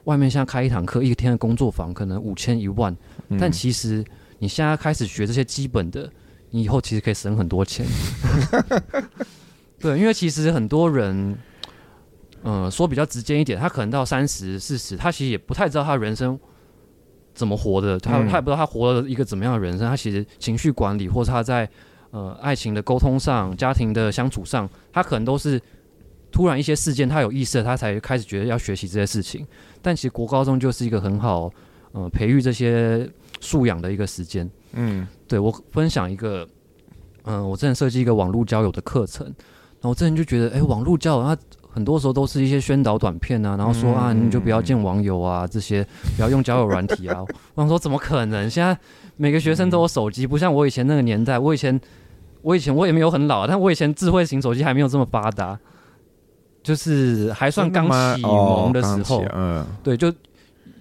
[0.06, 2.96] 外面现在开一堂课，一天的工作坊可能五千一万，
[3.28, 4.02] 嗯、但其实
[4.40, 6.10] 你现在开始学这些基本的，
[6.52, 7.86] 你以后其实可以省很多钱。
[9.78, 11.38] 对，因为其实很多人，
[12.44, 16.40] 呃，说比较直接一点，他可能到三十、四十，他其实也不太知道他人生
[17.34, 21.70] 怎么活的，他他也不知道他活了一个怎么样的人生，他其实情绪管理或者他在
[22.14, 25.60] 呃爱情的沟通上、家庭的相处上，他可能都是
[26.32, 29.46] 突然一些事件，他有意识了，他才开始觉得要学习这些事情。
[29.82, 31.52] 但其实国高中就是一个很好
[31.92, 33.10] 呃培育这些
[33.42, 34.50] 素养的一个时间。
[34.74, 36.48] 嗯，对，我分享一个，
[37.24, 41.38] 嗯、呃，我之前设计一个网络交友的课程，然后我之前就觉得，哎，网络交友它
[41.70, 45.84] 很多时候都是一些宣导短片啊，然后说啊，你就不要见网友啊，这些
[46.16, 47.24] 不要用交友软体啊。
[47.56, 48.50] 我想说，怎么可能？
[48.50, 48.78] 现在
[49.16, 51.38] 每个学生都有手机，不像我以前那个年代。
[51.38, 51.80] 我以前，
[52.44, 55.58] 我以前我也没有很老，但我以前智慧型手机还没有这么发达，
[56.62, 59.26] 就是还算刚启蒙的时候。
[59.34, 60.14] 嗯，对，就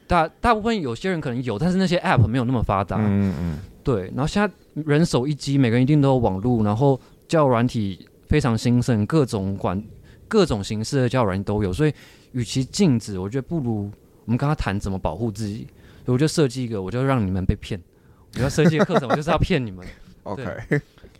[0.06, 2.98] 大大部分有些人可能有，但是那些 App 没有那么发达。
[2.98, 3.58] 嗯嗯。
[3.82, 4.52] 对，然后现在
[4.84, 9.82] 人手一机，每个人一定都有网络，然后交友软体非常兴盛，各种管。
[10.28, 11.92] 各种形式的交友软体都有，所以
[12.32, 13.90] 与其禁止，我觉得不如
[14.24, 15.66] 我们跟他谈怎么保护自己。
[16.06, 17.78] 所以我就设计一个，我就让你们被骗。
[18.36, 19.86] 我要设计的课程，我就是要骗你们。
[20.24, 20.42] OK。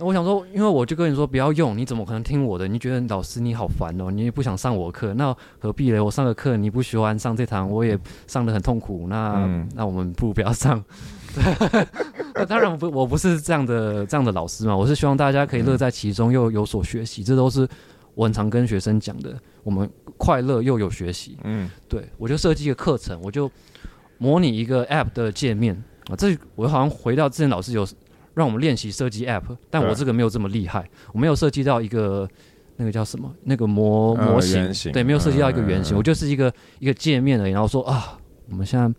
[0.03, 2.67] 那我想说，因为我就跟你说不要用，你怎么可能听我的？
[2.67, 6.01] 你觉得老师你好烦哦，你也不想上我课，那何必嘞？
[6.01, 10.85] 我上个课你不喜欢上这堂，我也上的很痛苦，那、嗯、那我们不如不要上。
[12.35, 17.69] 那当然不，我不是这样的这样的老师嘛，我是希望大家可以乐在其中又有所学习，这都是。
[18.15, 19.89] 我很常跟学生讲的，我们
[20.19, 21.39] 快乐又有学习。
[21.45, 23.51] 嗯，对，我就设计一个课程，我就
[24.19, 25.75] 模拟一个 App 的界面
[26.11, 26.13] 啊。
[26.15, 27.87] 这我好像回到之前老师有
[28.35, 32.29] 让我们练习设计 App，但我这个没有这么厉害，我没有设计到一个
[32.77, 37.53] 那个叫什么那个模模型，呃、型对，没有设计到一个原型，呃、我就是一个一个界面而已。
[37.53, 38.19] 然后说啊，
[38.51, 38.91] 我们现在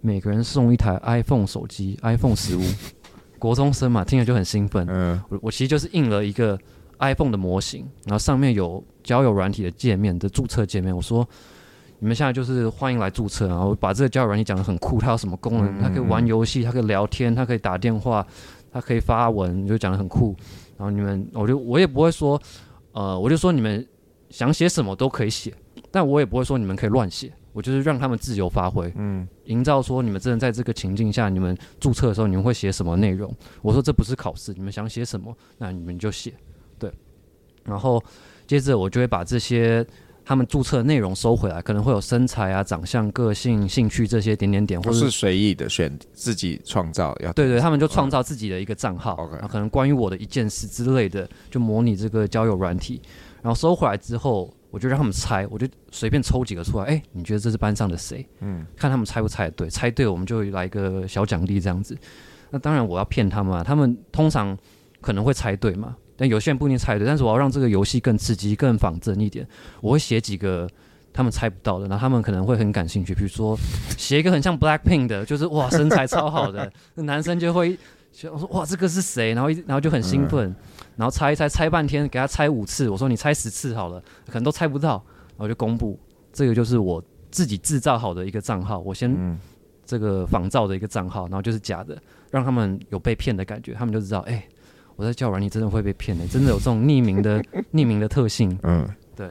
[0.00, 2.62] 每个人送一台 iPhone 手机，iPhone 十五，
[3.38, 4.86] 国中生嘛，听着就很兴奋。
[4.88, 6.58] 嗯、呃，我我其实就是印了一个。
[7.00, 10.94] iPhone 的模型，然后上面有交友软体的界面的注册界面。
[10.94, 11.28] 我说，
[11.98, 15.82] 你们现在就是欢迎来注册，然后把这个交友软体讲得很酷，它有什么功能？
[15.82, 18.24] 它可以玩游戏，它可以聊天，它可以打电话，
[18.74, 20.34] 它可以发文，就讲的很酷。
[20.76, 22.40] 然后你们，我就我也不会说，
[22.90, 23.86] 呃，我就说你们
[24.30, 25.54] 想写什么都可以写，
[25.92, 27.32] 但我也不会说你们可以乱写。
[27.52, 33.32] 我就是让他们自由发挥，嗯，营造说你们真的在这个情境下，你们注册的时候你们会写什么内容？
[33.62, 36.34] 我说这不是考试，你们想写什么，那你们就写。
[36.80, 36.92] 对
[37.62, 38.02] 然后
[38.44, 39.86] 接着我就会把这些
[40.24, 49.14] 他们注册的内容收回来，可能会有身材啊、长相、个性、兴趣这些点点点，或是随意的选自己创造要对对，他们就创造自己的一个账号
[49.50, 53.02] 可能关于我的一件事之类的，就模拟这个交友软体，
[53.42, 58.26] 然后收回来之后，我就让他们猜，我就随便抽几个出来，哎，你觉得这是班上的谁？
[58.40, 61.94] 嗯，看他们猜不猜对，猜对我们就来一个小奖励这样子。
[62.50, 64.56] 那当然我要骗他们啊，他们通常
[65.00, 65.94] 可能会猜对嘛。
[66.16, 69.46] 但有些人不一定猜对，但是我要让这个游戏更刺激、更仿真一点。
[69.80, 70.68] 我会写几个
[71.12, 73.14] 他们猜不到的，然后他们可能会很感兴趣。
[73.14, 73.58] 比如说，
[73.96, 77.76] 写一个很像 Blackpink 的，就是哇身材超好的，那男生就会
[78.30, 79.34] 我说哇这个是谁？
[79.34, 80.54] 然后一然后就很兴奋，
[80.96, 82.88] 然后猜一猜，猜半天，给他猜五次。
[82.88, 85.98] 我说你猜十次好了，可能都猜不到，然后就公布
[86.32, 89.38] 这个就是我自己制造好的一个账号，我先
[89.84, 92.00] 这个仿造的一个账号，然后就是假的，
[92.30, 94.32] 让他们有被骗的感觉，他们就知道哎。
[94.34, 94.48] 欸
[94.96, 98.56] 我在交友软体真的会被骗的，真的有这种匿名的 匿名的特性。
[98.62, 99.28] 嗯，对，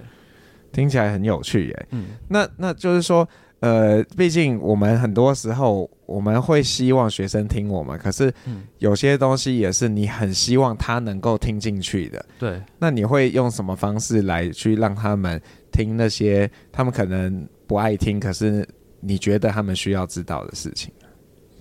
[0.71, 1.88] 听起来很有趣耶。
[1.91, 3.28] 嗯，那那就是说，
[3.60, 8.34] 呃，毕竟我们很多时候我们会希望学生听我们，可是
[8.80, 12.26] 有些东西也是你很希望他能够听进去的。
[12.38, 18.67] 对，那你会用什么方式来去让他们听那些他们可能不爱听，可是
[18.99, 20.91] 你觉得他们需要知道的事情？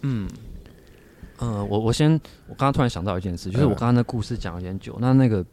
[0.03, 0.29] 嗯。
[1.43, 2.13] 嗯、呃，我我先，
[2.47, 5.45] 我刚刚突然想到一件事，就是我刚刚的故事讲了有点久，那那个，因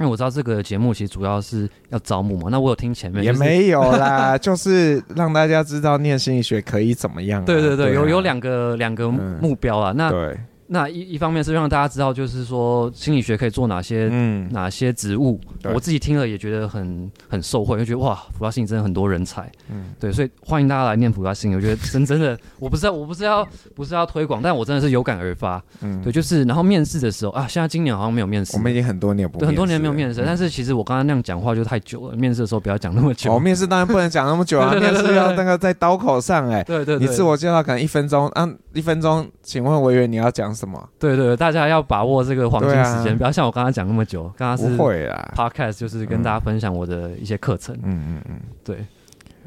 [0.00, 7.44] 为我知道这个节目其实主要是要招募嘛，那我有听前面、就是、也没有啦，就是让大家知道念心理学可以怎么样、啊。
[7.44, 10.38] 对对对，有有两个两个目标啊，嗯、那对。
[10.68, 15.40] 那一一方面是让大家知道，就是说心理学可以做哪些，嗯，哪些职务。
[15.74, 21.56] 我自己听了也觉得很很受惠，就觉得哇，辅大心理真的很多人才，嗯，对，所以欢迎大家来念辅大心理。
[21.56, 33.34] 我觉得真真的，我不是要我不是要不是要推广，但我真的是有感而发，嗯，对，就是然后面试的时候啊，现在今年好像没有面试，我们已经很多年不对，很多年没有面试，但是其实我刚刚那样讲话就太久了，面试的时候不要讲那么久。
[33.34, 40.88] 哦，面试当然不能讲那么久啊， 面试要那个在刀口上，哎，对对，你自我介绍可能一分钟，啊，一分钟，请问委员你要讲什么？
[40.98, 41.36] 对对。
[41.36, 44.24] 大家要把握这个黄金时间，啊、不要像我刚刚讲那么久。
[44.36, 47.74] 刚刚是不会啊，Podcast 就是跟大家分享我的一些课程。
[47.76, 48.76] 嗯嗯嗯，嗯对。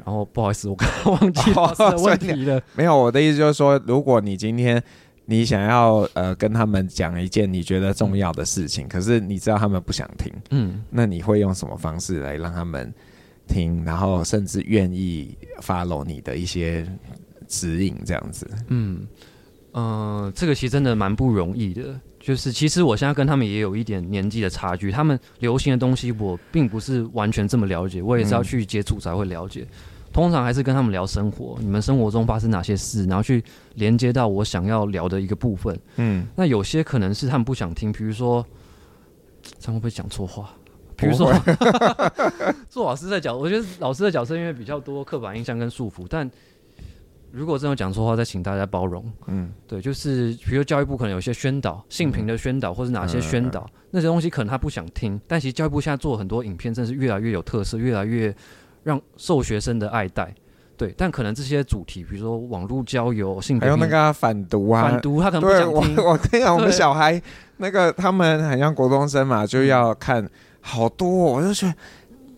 [0.04, 1.52] 然后不好意思，我刚刚忘记
[2.02, 2.60] 问题了。
[2.74, 4.82] 没有，我的意思就是说，如果你今天
[5.26, 12.92] 你想要呃跟他们讲一件你觉得重要的事情，嗯、可是你知道他们不想听，嗯，那你会用什么方式来让他们
[13.46, 16.84] 听，然后甚至愿意 follow 你的一些
[17.50, 18.48] 指引这样子？
[18.68, 19.06] 嗯
[19.72, 22.00] 嗯、呃，这个其实真的蛮不容易的。
[22.18, 29.62] 就是其实我现在跟他们也有一点年纪的差距，他们流行的东西我并不是完全这么了解，我也是要去接触才会了解。
[29.62, 29.68] 嗯、
[30.12, 33.42] 通常还是跟他们聊生活，你们生活中发生哪些事，然后去
[33.74, 35.74] 连接到我想要聊的一个部分。
[35.96, 38.44] 嗯，那有些可能是他们不想听，比如说，
[39.62, 40.50] 他们会不会讲错话？
[40.96, 41.32] 比如说，
[42.68, 46.30] 做老师的角，我觉得老师的角色因为比较多刻板印象跟束缚，但。
[47.32, 49.04] 如果真的讲错话，再请大家包容。
[49.26, 55.20] 嗯，对，就是比如教育部可能有些宣导性平的宣导，或是哪些宣导、嗯、那些东西，可能他不想听。
[55.26, 58.34] 但其实教育部现在做很多影片，真是越来越有特色，越来越
[58.82, 60.34] 让受学生的爱戴。
[60.76, 65.96] 对，但可能这些主题，比如说网络交友、性平，还有那个反毒啊，反毒他可能不想听。
[66.02, 67.20] 我我跟你讲，我们小孩
[67.58, 70.28] 那个他们很像国中生嘛，就要看
[70.60, 71.74] 好多、哦，我就觉得。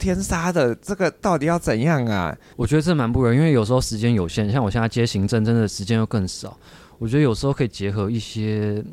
[0.03, 2.37] 天杀的，这个到底要怎样啊？
[2.57, 6.59] 我觉得这蛮不容易，因为有时候时间有限，像我现在接行政，真的时间又更少。
[6.99, 8.85] 我觉得有时候可以结合一些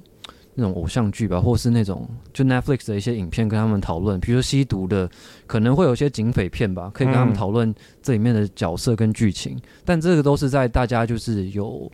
[0.54, 4.19] 那种偶像剧吧，或是那种就 Netflix 的一些影片，跟他们讨论。
[4.19, 5.10] 比如说吸毒的，
[5.48, 9.56] 可能会有一些警匪片吧，可以跟他们讨论这里面的角色跟剧情。
[9.56, 11.91] 嗯、但这个都是在大家就是有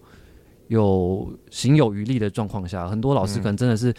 [0.67, 3.93] 有行有余力的状况下，很多老师可能真的是。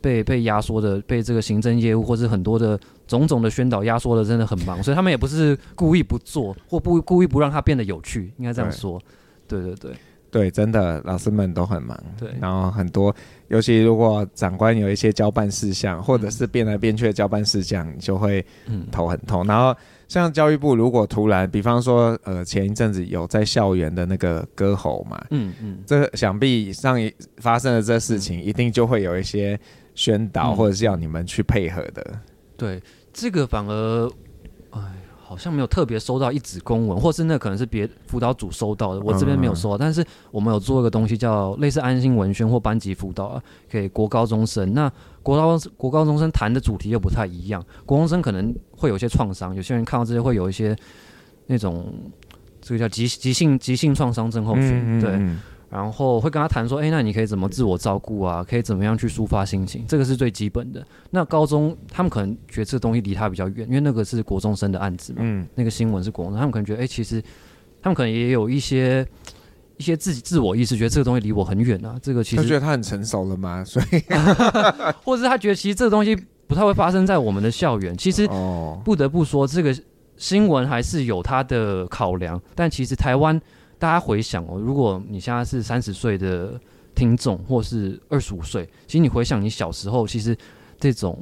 [0.00, 9.00] 被被压缩的，被这个行政业务或是很多的种种的宣导压缩的，真的很忙，所以他们也不是故意不做，或不故意不让它变得有趣，应该这样说。
[9.46, 9.92] 对对对
[10.30, 12.00] 对，真的老师们都很忙。
[12.16, 13.12] 对，然后很多，
[13.48, 18.44] 尤其如果长官有一些交办事项，或者是变来变去的交办事项，你就会
[18.92, 19.44] 头很痛。
[19.44, 29.58] 嗯、然后像教育部，如果突然，比方说，呃，前一阵子有在校园的那个割喉嘛，嗯嗯，这想必上一发生的这事情，一定就会有一些。
[29.94, 32.20] 宣导或者是要你们去配合的，嗯、
[32.56, 34.10] 对这个反而，
[34.70, 34.80] 哎，
[35.18, 39.76] 好像没有特别收到一纸公文，或是那可能是别辅导组收到的，我这边没有收到。
[39.76, 44.72] 嗯、但是我们有做一个东西叫类似安心文宣或班级辅导啊，给国高中生。
[44.72, 44.90] 那
[45.22, 50.74] 国高国高中生谈的主题又不太一样，国中生可能会有一些创伤，有些人看到这些会有一些
[51.46, 51.92] 那种
[52.60, 55.36] 这个叫急急性急性创伤症候群，嗯嗯嗯对。
[55.70, 58.42] 然后会跟他谈说，哎，那你可以怎么自我照顾啊？
[58.42, 59.84] 可以怎么样去抒发心情？
[59.86, 60.84] 这个是最基本的。
[61.10, 65.20] 那高中他们可能觉得这个东西离他比较远，因为那个是国中生的案子嘛。
[65.22, 65.46] 嗯。
[65.54, 67.22] 那个新闻是国中生，他们可能觉得，哎，其实
[67.80, 69.06] 他们可能也有一些
[69.76, 71.96] 一些自己自我意识，觉得这个东西离我很远啊。
[72.02, 73.64] 这个其实他觉得他很成熟了吗？
[73.64, 74.02] 所以，
[75.04, 76.16] 或者是他觉得其实这个东西
[76.48, 77.96] 不太会发生在我们的校园。
[77.96, 78.28] 其实
[78.84, 79.72] 不得不说，这个
[80.16, 82.42] 新闻还是有它的考量。
[82.56, 83.40] 但其实台湾。
[83.80, 86.60] 大家回想哦，如果你现在是三十岁的
[86.94, 90.36] 听众，或是二十五岁，其实你回想你小时候，其实
[90.78, 91.18] 这种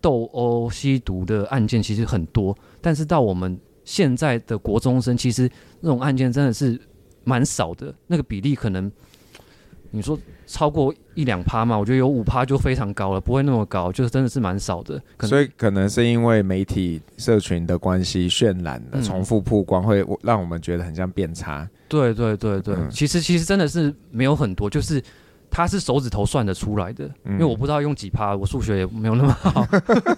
[0.00, 2.56] 斗殴、吸毒的案件其实很多。
[2.80, 5.48] 但是到我们现在的国中生，其实
[5.80, 6.80] 那种案件真的是
[7.22, 8.90] 蛮少的，那个比例可能。
[9.92, 11.76] 你说超过一两趴嘛？
[11.76, 15.02] 我觉得有五趴就非常高了，不会那么高，就是真的是蛮少的。
[15.22, 21.68] 所以可能是因为媒体社群的关系，渲染的重复曝光，会让我们觉得很像变差。
[21.88, 25.02] 对对对对，嗯、其实其实真的是没有很多，就是
[25.50, 29.66] 他是手指头算得出来的，嗯、因为我不知道用几趴，我数学也没有那么好。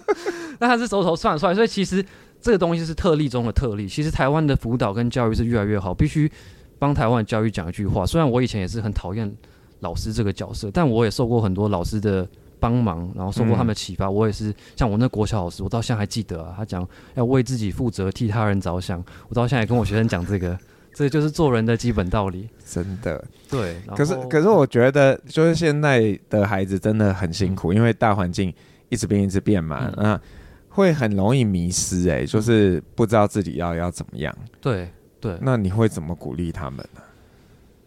[0.59, 2.05] 那他是手指头算得出来，所以其实
[2.39, 3.87] 这个东西是特例中的特例。
[3.87, 6.31] 其实台湾的辅导跟教育是越来越好，必须
[6.77, 8.05] 帮台湾的教育讲一句话。
[8.05, 9.35] 虽然我以前也是很讨厌。
[9.83, 12.27] 老师这个角色，但我也受过很多老师的
[12.59, 14.05] 帮忙，然后受过他们的启发。
[14.05, 16.53] 嗯、我也是像我那国小老师，我到现在还记得啊。
[16.57, 19.03] 他讲要为自己负责，替他人着想。
[19.27, 20.57] 我到现在也跟我学生讲这个，
[20.95, 22.49] 这就是做人的基本道理。
[22.65, 23.75] 真的，对。
[23.95, 28.51] 可是，可是我觉得，就是现在的孩子真的很辛苦，嗯、因为大环境
[28.87, 30.21] 一直变，一直变嘛，嗯、那
[30.69, 32.21] 会很容易迷失、欸。
[32.21, 34.33] 哎，就是不知道自己要要怎么样。
[34.61, 34.87] 对
[35.19, 35.37] 对。
[35.41, 37.01] 那你会怎么鼓励他们呢？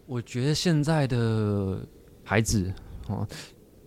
[0.07, 1.85] 我觉得现在的
[2.23, 2.73] 孩子
[3.07, 3.27] 哦，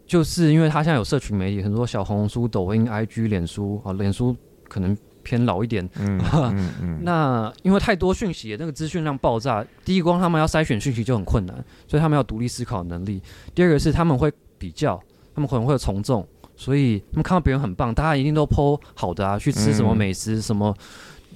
[0.06, 4.36] 就是因为他现在有社群媒体，很多小红书、抖音、IG、脸书啊，脸书
[4.68, 5.88] 可能偏老一点。
[5.98, 6.98] 嗯嗯嗯。
[7.02, 9.64] 那因为太多讯息，那个资讯量爆炸。
[9.82, 13.22] 第一，光他们要筛选讯息就很困难，所以他们要独立思考能力。
[13.54, 15.02] 第二个是他们会比较，
[15.34, 20.76] 他们可能会有从众，所以他们看到别人很棒，大家一定都 po 好的啊，去吃什么美食，嗯、什么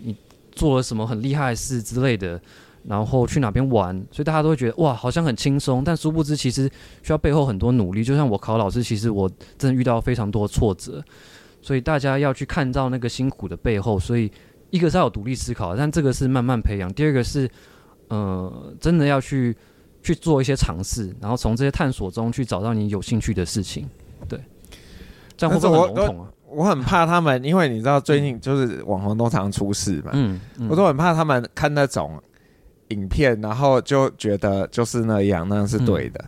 [0.03, 0.15] 你
[0.53, 2.39] 做了什么很厉害的事之类的。
[2.87, 6.71] 然后去哪边玩，所以大家都会觉得哇，好像很轻松，但殊不知其实
[7.03, 8.05] 需要背后很多努力。
[8.05, 11.03] 就像我考老师，其实我真的遇到非常多挫折，
[11.63, 13.99] 所以大家要去看到那个辛苦的背后。
[13.99, 14.31] 所以
[14.69, 17.49] 一个是要有独立思考，但这个是慢慢培养；第二个是，
[18.09, 19.57] 呃，真的要去
[20.03, 23.89] 去做一些尝试，然后从这些探索中去找到你有兴趣的事情。
[24.29, 24.39] 对，
[25.39, 26.29] 这样会不会很笼统啊？
[26.51, 32.23] 我很怕他们，因为你知道最近就是网红都常出事嘛，嗯，嗯我都很怕他们看那种。
[32.89, 36.25] 影片，然后就觉得就是那样，那样是对的。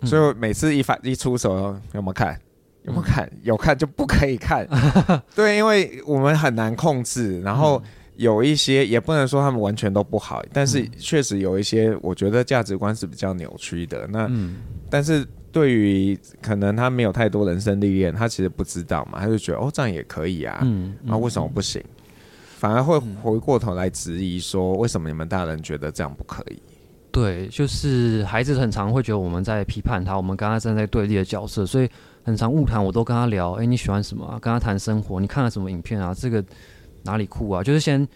[0.00, 2.38] 嗯、所以每次一发一出手，有没有看？
[2.82, 3.24] 有没有看？
[3.26, 4.66] 嗯、有看就不可以看。
[5.34, 7.40] 对，因为我们很难控制。
[7.42, 7.82] 然后
[8.16, 14.06] 有一些也不能说他们完全都不好，但是确实有一些，我觉得价值观是比较扭曲的。
[14.08, 14.56] 那，嗯、
[14.90, 21.82] 但是对于可能他没有太多人生历练，他其实不知道嘛，他就觉得哦这样也可以啊，嗯，那、嗯、为什么不行？
[22.62, 26.62] 反而会回过头来质疑说，为什么你们大人觉得这样不可以？
[27.10, 31.90] 对，就是孩子很常会觉得我们在批判他，我们跟他站在对立的角色，所以
[32.22, 34.38] 很常误谈，我都跟他聊，哎，你喜欢什么啊？
[34.40, 36.14] 跟他谈生活，你看了什么影片啊？
[36.14, 36.44] 这个
[37.02, 37.64] 哪里酷啊？
[37.64, 38.06] 就是先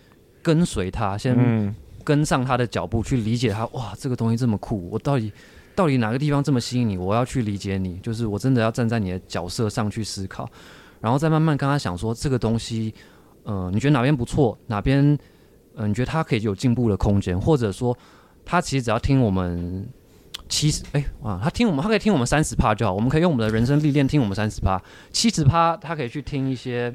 [0.45, 1.75] 跟随他，先
[2.05, 3.67] 跟上他的脚步去理解他。
[3.73, 5.33] 哇，这个东西这么酷，我到底
[5.75, 6.97] 到底哪个地方这么吸引你？
[6.97, 10.49] 我要去理解你，就是我真的要站在你的角色上去思考，
[11.01, 12.95] 然后再慢慢跟他想说这个东西。
[13.47, 14.57] 嗯、呃，你觉得哪边不错？
[14.67, 15.19] 哪边，嗯、
[15.77, 17.41] 呃，你觉得他可以有进步的空间？
[17.41, 17.97] 或者说，
[18.45, 19.89] 他其实只要听我们
[20.49, 22.93] 七十，哎，哇，他听我们，他可以听我们三十趴就好。
[22.93, 24.81] 我们可以用我们的人生历练听我们三十趴，
[25.11, 26.95] 七十趴他可以去听一些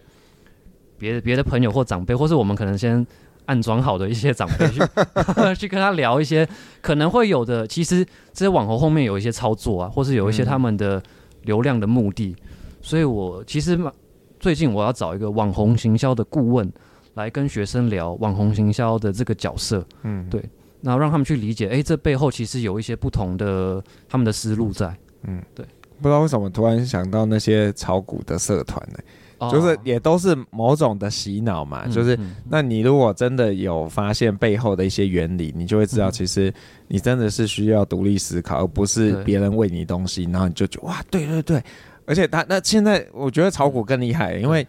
[0.98, 3.06] 别的别的朋友或长辈，或是我们可能先
[3.46, 4.80] 安装好的一些长辈去
[5.58, 6.48] 去跟他聊一些
[6.82, 7.68] 可能会有的。
[7.68, 11.02] 其实这些网红后面有一些操作啊，或是有一些他们的
[11.44, 12.36] 流量的目的。
[12.40, 12.48] 嗯、
[12.82, 13.78] 所以我其实
[14.42, 16.70] 最近我要找一个网红行销的顾问
[17.14, 20.44] 来跟学生聊网红行销的这个角色，嗯，对，
[20.82, 25.64] 然后让他们去理解，哎，这背后其实有一些不同的他们的思路在，嗯，对，
[26.02, 28.98] 不知道为什么突然想到那些炒股的社团呢？
[29.38, 32.18] 哦、就是也都是某种的洗脑嘛，嗯、就是
[32.48, 36.54] 那你如果真的有发现背后的一些原理，你就会知道，其实
[36.88, 41.64] 你真的是需要独立思考，而不是别人喂你东西，然后你就觉得哇，对对对。
[42.06, 44.66] 而且他那现在，我觉得炒股更厉害，因为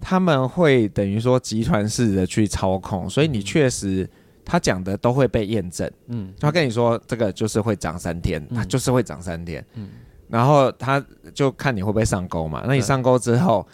[0.00, 4.08] 他们会等于说集团式的去操控，所以你确实
[4.44, 5.90] 他讲的都会被验证。
[6.06, 9.64] 嗯，他跟你说这个就是会涨三天，他就是会涨三天。
[9.74, 9.88] 嗯，
[10.28, 12.64] 然后他就看你会不会上钩嘛。
[12.66, 13.66] 那你上钩之后，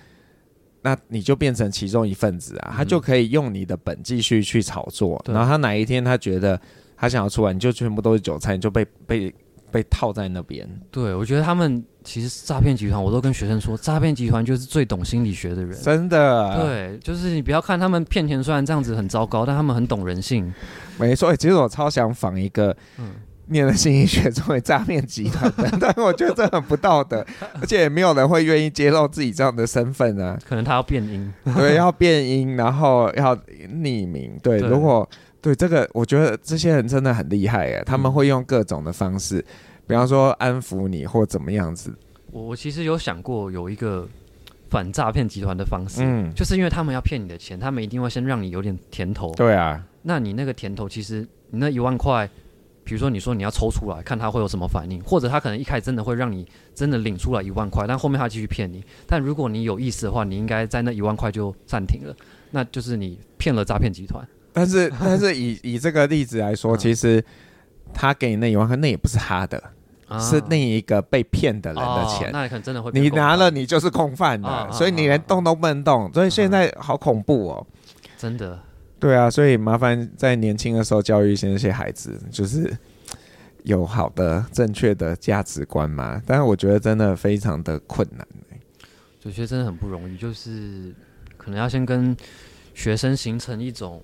[0.81, 5.23] 那你就变成其中一份子啊，他就可以用你的本继续去炒作。
[5.29, 6.59] 然后他哪一天他觉得
[6.97, 9.35] 他想要出来，你就全部都是韭菜，你就被被。
[9.75, 16.65] 被套在那边，对，我觉得他们其实诈骗集团，我都跟学生说，诈骗集团就是最懂心理学的人，真的。
[16.65, 20.55] 对，就是你不要看他们骗钱，虽然这样子很糟糕，但他们很懂人性。
[20.97, 23.15] 没错，其实我超想仿一个，嗯，
[23.49, 27.27] 念了心理学作为诈骗集团的， 但我觉得这很不道德，
[27.61, 30.39] 而且也没有人会愿意揭露自己这样的身份啊。
[30.49, 34.39] 可能他要变音，对，要变音，然后要匿名。
[34.41, 35.09] 对，对如果。
[35.45, 39.45] 对这个，我觉得这些人真的很厉害哎，他们会用各种的方式，嗯、
[39.87, 41.95] 比方说安抚你或怎么样子。
[42.33, 44.09] 我我其实有想过有一个
[44.71, 49.35] 反诈骗集团的方式，嗯，就是因为他们要骗你的钱，他们一定会先让你有点甜头。
[49.35, 51.21] 对啊，那你那个甜头，其实
[51.51, 52.27] 你那一万块，
[52.83, 58.83] 比如说你说你要抽出来看他会有什么反应，或者他可能一开始真的会让你真的领出来一万块，但后面他继续骗你。
[59.07, 62.17] 但如果你有意思的话，你应该在那一万块就暂停了，
[62.51, 64.27] 那就是你骗了诈骗集团。
[64.55, 67.23] 但是， 但是以以这个例子来说，其实
[67.93, 69.61] 他给你那一万块，那也不是他的，
[70.21, 72.31] 是另一个被骗的人的钱。
[72.33, 76.09] 那可能真的会，你拿了，你就是共犯的，所以你连动都不能动。
[76.15, 77.67] 所以现在好恐怖哦，
[78.17, 78.59] 真的。
[79.01, 82.75] 对啊，所以麻烦在年轻的时候教育一些那些孩子，就是
[83.65, 86.23] 有好的、正确的价值观嘛。
[86.25, 88.27] 但是我觉得真的非常的困难，
[89.25, 90.95] 我觉得真的很不容易，就是
[91.37, 92.17] 可能要先跟
[92.73, 94.01] 学生形成一种。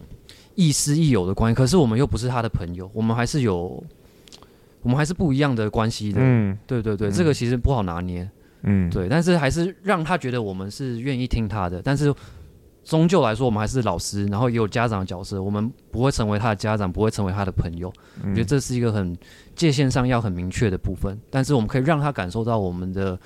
[0.55, 3.82] 亦师亦友的关系，可是我们又不是他的朋友，我们还是有，
[4.82, 6.18] 我们还是不一样的关系的。
[6.20, 8.28] 嗯，对对对，嗯、这个其实不好拿捏。
[8.62, 11.80] 嗯，对，但是还是让他觉得我们是愿意听他的。
[11.82, 12.14] 但是
[12.84, 17.90] 终究来说，我们还是老师，然后也有家长的角色，我们不会成为他的家长，不会成为他的朋友。
[18.22, 19.16] 嗯、我觉得这是一个很
[19.55, 21.18] 界限上要很明确的部分。
[21.30, 23.18] 但是我们可以让他感受到我们的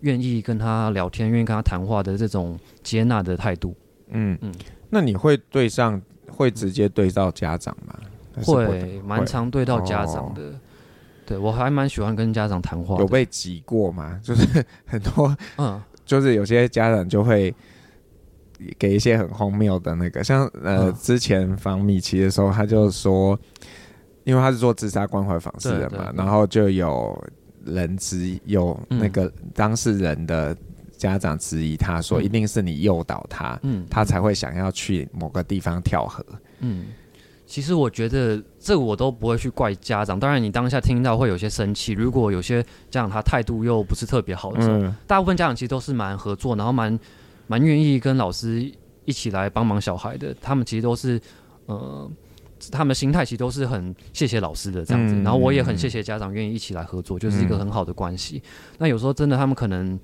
[0.00, 3.74] 愿意跟他聊天、愿意跟他谈话的这种接纳的态度。
[4.08, 4.54] 嗯嗯，嗯
[4.88, 6.00] 那你会对上？
[6.38, 7.98] 会直接对到家长吗？
[8.44, 10.42] 会，蛮常对到家长的。
[10.42, 10.60] 哦、
[11.26, 12.96] 对，我还蛮喜欢跟家长谈话。
[13.00, 14.18] 有被挤过吗？
[14.22, 17.52] 就是很多，嗯， 就是有些家长就会
[18.78, 23.36] 给一些很荒谬的那个，像呃，嗯、之前访米奇的时候，他就说，
[24.22, 27.20] 因为他是做自杀关怀访视的嘛，然后就有
[27.64, 30.56] 人质有那个当事人的。
[30.98, 36.22] 家长质疑他说：“一定是你诱导他，嗯，他才会想要去某个地方跳河。”
[36.60, 36.86] 嗯，
[37.46, 40.18] 其实我觉得这个我都不会去怪家长。
[40.18, 41.92] 当然，你当下听到会有些生气。
[41.92, 46.98] 如果有些家长他态度又不是特别好的时候，嗯，大部分家长其实都是蛮合作，然后蛮
[47.46, 48.70] 蛮愿意跟老师
[49.04, 50.34] 一起来帮忙小孩的。
[50.42, 51.20] 他们其实都是
[51.66, 52.10] 呃
[52.72, 58.42] 他们心态其实都是很谢谢老师的这样子，嗯、然后我也很谢谢家长愿意一起来合作，就是一个很好的关系。
[58.44, 59.98] 嗯、那有时候真的他们可能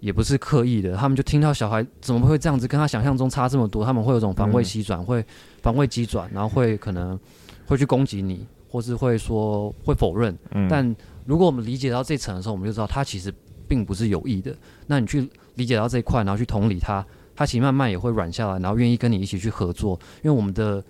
[0.00, 5.24] 也不是刻意的，他们就听到小孩怎么会这样子，跟他想象中差这么多，他们会有种防卫机转，嗯、会
[5.62, 7.18] 防卫机转，然后会可能
[7.66, 10.36] 会去攻击你，或是会说会否认。
[10.52, 13.32] 嗯、但如果我们理解到这层的时候，我们就知道他其实
[13.68, 14.56] 并不是有意的。
[14.86, 20.82] 那你去理解到这一块，然后去同理他，他其实慢慢也会软下来，然后愿意跟你一起去合作，因为我们的。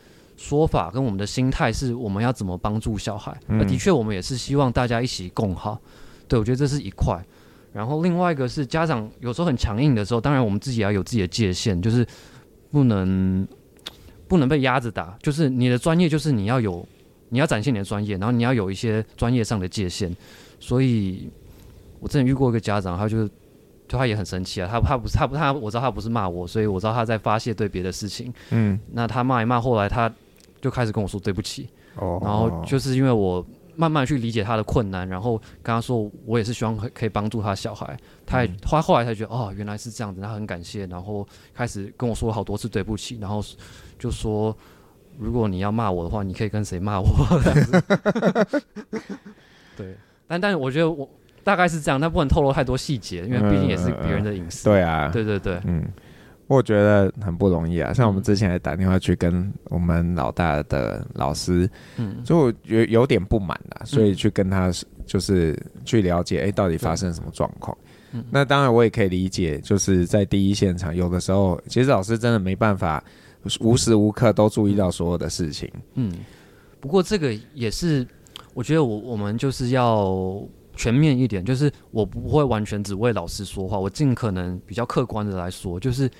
[0.42, 3.30] 说法跟我们的心态是我们要怎么帮助小孩？
[3.46, 5.78] 那、嗯、的确，我们也是希望大家一起共好。
[6.26, 7.22] 对，我觉得这是一块。
[7.72, 12.06] 然后另外一个是家长有时候很强硬的时候，当然我们自己也要有自己的界限，就是
[12.70, 13.46] 不能
[14.28, 15.16] 不能被压着打。
[15.22, 16.86] 就是你的专业，就是你要有
[17.28, 20.14] 你要展现你的专业，然后你要有一些专业上的界限。
[20.58, 21.28] 所以
[22.00, 23.28] 我之前遇过一个家长，他就是
[23.88, 28.32] 就他也很生气啊，他他不是他不他我知道他不是骂我，所以我知道他在发泄对别的事情。
[28.50, 30.12] 嗯，那他骂一骂，后来他。
[30.62, 31.66] 就开始跟我说对不起
[31.96, 33.42] ，oh, 然后就是因为我
[33.80, 43.42] 慢慢去理解他的困难，然后跟他说我也是希望可以帮助他小孩，他也他后来才觉得哦原来是这样子，他很感谢，然后开始跟我说好多次对不起，然后
[43.98, 44.54] 就说
[45.18, 47.08] 如果你要骂我的话，你可以跟谁骂我
[47.42, 47.82] 这样子。
[49.78, 49.96] 对，
[50.28, 51.08] 但但是我觉得我
[51.42, 54.64] 大概是这样，但不能透露太多细节，因为毕竟也是别人的隐私。
[54.64, 55.82] 对啊，对对对，嗯。
[56.56, 64.68] 我觉得很不容易啊，像我们之前还打电话去跟我们老大的老师，嗯，就有有点不满啦，所以去跟他
[65.06, 67.78] 就是去了解，哎、欸，到底发生什么状况？
[68.10, 73.00] 嗯，那当然我也可以理解，就是在第一现场，有的时候其实老师真的没办法
[73.60, 75.70] 无时无刻都注意到所有的事情。
[75.94, 76.12] 嗯，
[76.80, 78.04] 不过这个也是，
[78.54, 80.42] 我觉得我我们就是要
[80.74, 86.10] 全面一点，就是我不会完全只为老师说话，我尽可能比较客观的来说，就是。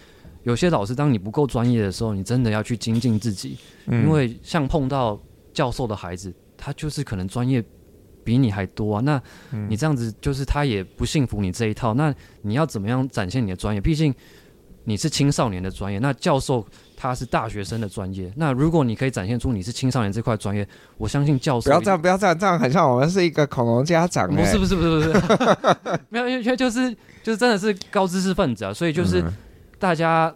[0.43, 5.21] 有些老师，当你不够专业的时候，你真的要去精进自己，嗯、因为像碰到
[5.53, 7.63] 教授的孩子，他就是可能专业
[8.25, 9.03] 比你还多啊。
[9.05, 9.21] 那
[9.69, 11.93] 你这样子，就是他也不信服你这一套。
[11.93, 13.81] 那你要怎么样展现你的专业？
[13.83, 14.15] 毕竟
[14.85, 16.67] 你是青少年的专业，那教授
[16.97, 18.33] 他是大学生的专业。
[18.37, 20.67] 那如果你可以展现出你是青少年这块专业，
[20.97, 24.35] 我相信教授不要这样，不要这样，这样很像我们是一个恐龙家长、欸。
[24.35, 26.91] 不是不是不是不是， 没有，因为就是
[27.23, 29.21] 就是真的是高知识分子啊，所以就是。
[29.21, 29.33] 嗯
[29.81, 30.33] 大家，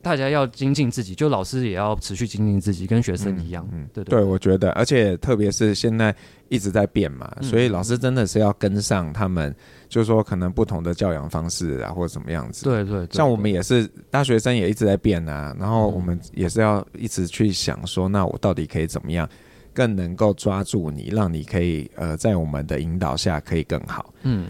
[0.00, 3.64] 大家要精进自己，就老师也要持续精进自己，跟学生一样。
[3.70, 6.12] 嗯，嗯对对，对，我觉得，而且特别是现在
[6.48, 9.54] 一直在变嘛，嗯、所以老师真的是要跟上他们，
[9.88, 12.64] 就是说可能不同的教养方式啊，或者怎么样子。
[12.64, 19.28] 对对，像我们也是大学生，也一直在变啊，然后我们也是要一直去想说，那我到底可以怎么样，
[19.72, 24.12] 更能够抓住你，让你可以呃，在我们的引导下可以更好。
[24.22, 24.48] 嗯。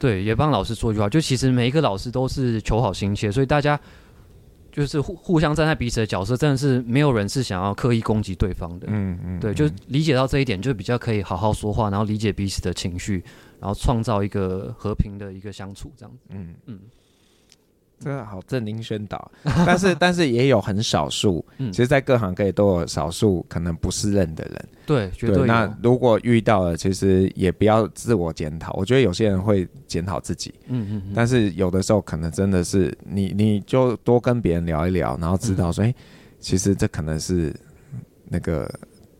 [0.00, 3.78] 对，也帮老师说一句话，就其实每一个老师都是求好心切，所以大家
[4.72, 8.86] 就是互互相站在彼此的角色，真的是没有人是想要刻意攻击对方的。
[8.90, 13.22] 嗯嗯，嗯对，就理解到这一点，就比较可以好好说话，然后理解彼此的情绪，
[13.60, 16.24] 然后创造一个和平的一个相处，这样子。
[16.30, 16.80] 嗯嗯。
[18.02, 24.68] 嗯真的好正经宣导， 但是但是也有很少数，嗯、其实，在各行各业都有少数可能不适任的人。
[24.86, 25.46] 对，绝对，对。
[25.46, 28.72] 那如果遇到了，其实也不要自我检讨。
[28.72, 35.96] 我觉得有些人会检讨自己，嗯嗯，嗯但是有的时候可能真的是你，你就多跟别人聊一聊，然后知道说，哎、嗯欸，
[36.40, 37.54] 其实这可能是
[38.24, 38.66] 那个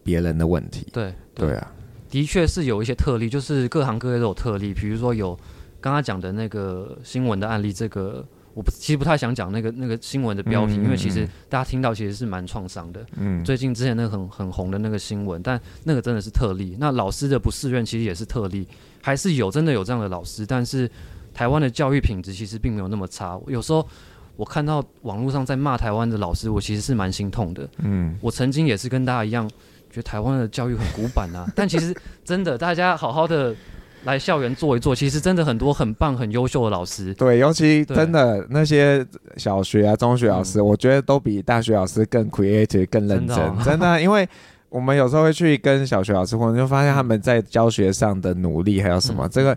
[0.03, 0.87] 别人的问题。
[0.91, 1.71] 对对，对啊，
[2.09, 4.73] 的确是有一些特例，就是各行各业都有特例。
[4.73, 5.39] 比如说有
[5.83, 8.27] 刚刚讲的那个新闻的案例，这个。
[8.61, 13.01] 我不其实不太想讲那个那个新闻的标题，因为其实大家听到其实是蛮创伤的。
[13.17, 16.77] 嗯，最近之前那个很很红的那个新闻，但那个真的是特例。
[16.79, 18.69] 那老师的不适任其实也是特例，
[19.01, 20.91] 还是有真的有这样的老师，但是
[21.33, 23.41] 台湾的教育品质其实并没有那么差。
[23.47, 23.89] 有时候
[24.37, 27.67] 我看到网络上在骂台湾的老师，我其实是蛮心痛的。
[27.79, 29.49] 嗯，我曾经也是跟大家一样，
[29.89, 31.97] 觉得台湾的教育很古板啊，但其实
[32.27, 33.57] 真的 大家好好的。
[34.05, 37.13] 来校园坐一坐，其实真的很多很棒、很优秀的老师。
[37.15, 43.37] 对，尤其真的那些小学啊、中学老师，嗯、我觉得都比大学老师更 creative、更认真。
[43.37, 44.29] 真的，哦、 真的，因为
[44.69, 49.57] 我们有时候会去跟小学老师混，就发现他们在教学上的努力，还有什么，嗯、这个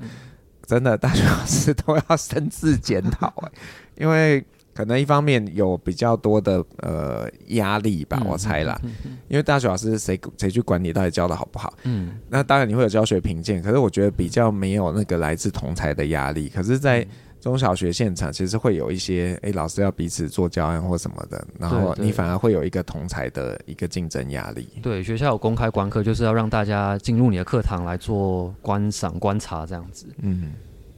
[0.66, 3.52] 真的大学老师都要深自检讨哎，
[3.98, 4.44] 因为。
[4.74, 8.80] 可能一方面有比较多的呃压力吧，我猜啦，
[9.28, 11.74] 因为大学老师谁谁去管你到底教的好不好？
[11.84, 16.50] 嗯，那当然你会有教学评鉴，可是我觉得比较没有那个来自同才的压力。
[16.50, 17.06] 可是，在
[17.40, 24.68] 中小学现场，其实会有一些哎、欸，老师要彼此做教案或什么的，然后你反而会有一个同才的一个竞争压力。
[24.82, 30.08] 对，学校有公开观课，就是要让大家进入你的课堂来做观赏、观察这样子。
[30.22, 30.54] 嗯，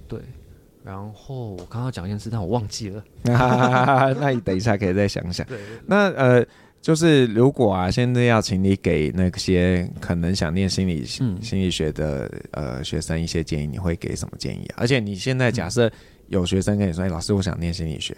[0.07, 0.19] 对。
[0.85, 3.03] 然后我刚刚讲一件事，但我忘记了。
[3.25, 5.45] 那你等一下可以再想想。
[5.87, 6.45] 那呃，
[6.79, 14.77] 就是如果啊，现在要请你给那些可能想念心理、嗯、心理学的呃学生一些建议，你会给什么建议啊？
[14.77, 15.91] 而且你现在假设
[16.27, 18.15] 有学生跟你说：“哎、嗯，老师，我想念心理学。”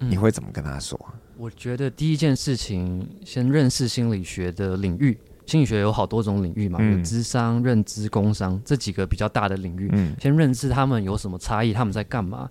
[0.00, 0.96] 你会怎么跟他说？
[1.36, 5.18] 我觉得第一件事情，先认识心理学的领域。
[5.48, 9.88] 心理学有好多种领域嘛，有智商、认知、工商这几个比较大的领域。
[9.92, 12.48] 嗯，先认识他们有什么差异，他们在干嘛？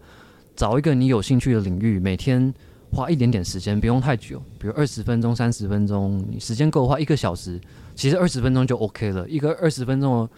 [0.56, 2.54] 找一个你有兴趣的领域，每天。
[2.90, 7.60] 花一点点时间，不用太久，比如二十分钟、三十分钟，你时间够的话，一个小时，
[7.96, 9.28] 其实二十分钟就 OK 了。
[9.28, 10.30] 一个二十分钟的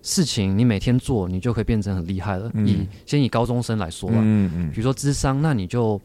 [0.00, 2.50] 事情，你每天做，你就可以变成很厉害了。
[2.54, 6.00] 嗯、以先以高中生来说吧，嗯嗯，比如说智商，那你就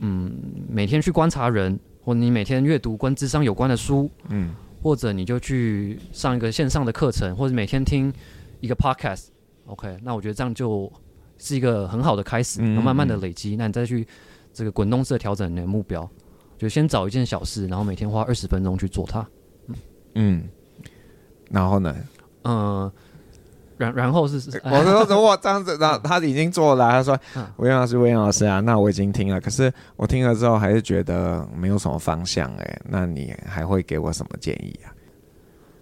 [0.00, 0.32] 嗯
[0.68, 4.52] 每天去观察人，或你每天阅读跟智商有关的书，嗯，
[4.82, 8.12] 或者你就去上一个线上的课程，或者每天听
[8.60, 10.92] 一个 podcast，OK，那我觉得这样就
[11.38, 14.06] 是一个很好的开始，能慢慢的累积，那你再去。
[14.52, 16.10] 这个滚动式的调整你的目标，
[16.58, 19.24] 就先找一件小事，然后每天花二十分钟去做它。
[19.68, 19.74] 嗯，
[20.16, 20.48] 嗯，
[21.48, 21.96] 然后呢？
[22.42, 22.90] 嗯，
[23.80, 27.18] 然 然后是，我说如果这样子，那他已经做了，他说
[27.56, 34.92] ：“魏老师，魏老师啊，那我已经听了，可是我听了之后还是觉得没有什么方向，哎，那你还会给我什么建议啊？”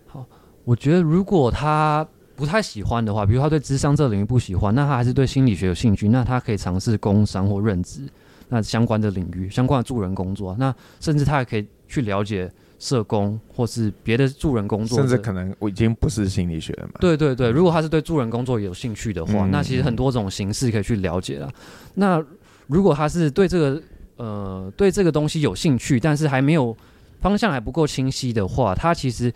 [0.07, 0.25] 好，
[0.65, 8.03] 我觉得如果他不太喜欢的话，比如他对智商这个领域不喜欢，那他还是对心理学有兴趣，那他可以尝试工商或任职。
[8.49, 16.93] 那相关的领域，相关的助人工作，那甚至他还可以去了解社工或是别的助人工作，甚至可能我已经不是心理学了嘛。
[17.01, 21.51] 对对对，如果他是对助人工作有兴趣的话，嗯、那其实很多种形式可以去了解了。
[21.95, 22.25] 那
[22.69, 23.83] 如果他是对这个
[24.17, 26.77] 呃对这个东西有兴趣，但是还没有
[27.21, 29.33] 方向还不够清晰的话，他其实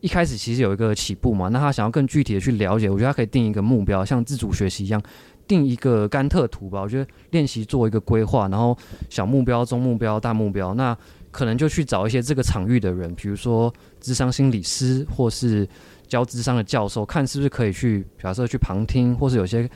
[0.00, 1.48] 一开始其实有一个起步嘛。
[1.48, 5.02] 那他想要更具体的去了解，我觉得他可以定一个目标，像自主学习一样。
[5.46, 8.74] 定一个甘特图吧，我觉得练习做一个规划，然后
[9.10, 10.96] 小目标、中目标、大目标，那
[11.34, 15.68] 可能就去找一些这个场域的人，比如说智商心理师或是
[16.06, 19.68] 教智商的教授，看是不是可以去，假设去旁听，或是有些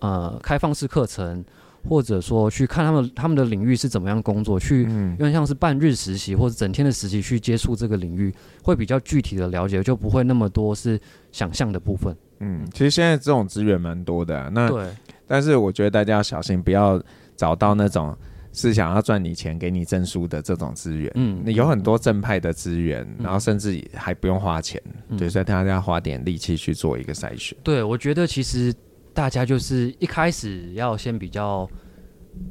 [0.00, 1.42] 呃开放式课程，
[1.88, 8.30] 或者说去看他们他们的领域是怎么样工作，去因为像是半日实习或者整天的实习去接触这个领域，
[8.62, 11.00] 会比较具体的了解，就不会那么多是
[11.32, 12.14] 想象的部分。
[12.40, 14.86] 嗯，其实现在这种资源蛮多的，啊，那对，
[15.26, 17.02] 但是我觉得大家要小心，不要
[17.36, 18.14] 找到那种
[18.52, 21.10] 是想要赚你钱、给你证书的这种资源。
[21.14, 27.56] 嗯，有很多正派的资源，嗯，然后甚至还不用花钱，嗯，对，所以大家要花点力气去做一个筛选。
[27.62, 28.74] 对，我觉得其实
[29.12, 31.68] 大家就是一开始要先比较，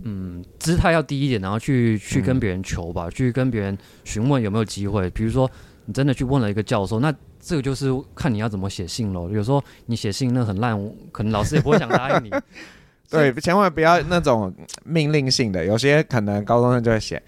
[0.03, 5.09] 嗯，姿态要低一点，然后去去跟别人求吧，嗯，去跟别人询问有没有机会。
[5.11, 5.49] 比如说
[5.85, 7.13] 你真的去问了一个教授，那。
[7.41, 9.29] 这个就是看你要怎么写信喽。
[9.29, 10.77] 有时候你写信那很烂，
[11.09, 12.29] 可能老师也不会想答应你。
[13.09, 14.53] 对，千万不要那种
[14.83, 15.65] 命令性的。
[15.65, 17.21] 有些可能高中生就会写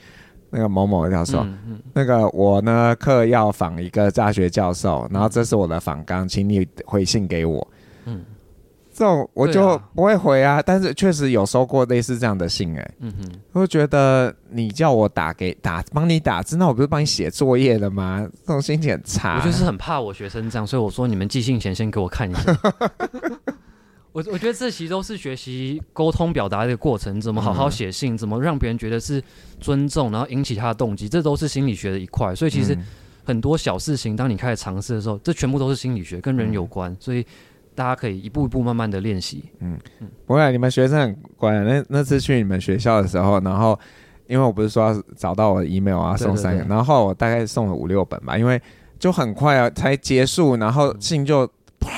[0.49, 7.67] 那个某某教授，嗯嗯、那个我呢课要访一个大学教授，然后这是我的访纲，请你回信给我。
[8.05, 8.23] 嗯。
[8.93, 18.27] 这种我就不会回啊，啊但是确实有收过类似这样的信哎、欸，嗯哼，我觉得你叫我打给打帮你打字，那我不是帮你写作业的吗？
[18.45, 19.39] 这种心情很差。
[19.39, 22.41] 我就是很怕我学生这样，所以我说你们寄信前先给我看一下。
[24.11, 29.23] 我我觉得这其实都是学习沟通表达的过程，怎么好好写信，怎么让别人觉得是
[29.59, 32.35] 尊重，然后引起他的动机，这都是心理学的一块。
[32.35, 32.77] 所以其实
[33.23, 37.25] 很多小事情，当你开始尝试的时候，这全部都是心理学，跟人有关，所以。
[37.73, 39.45] 大家可以一步一步慢慢的练习。
[39.61, 41.53] 嗯嗯，不会，你们学生很乖。
[41.61, 43.79] 那那次去你们学校的时候，然后
[44.27, 48.61] 因为我不是说要找到我的 email 啊，送三个，然后我大概送了五六本吧，因为
[48.99, 51.47] 就很快啊，才结束，然后信就
[51.79, 51.89] 啪，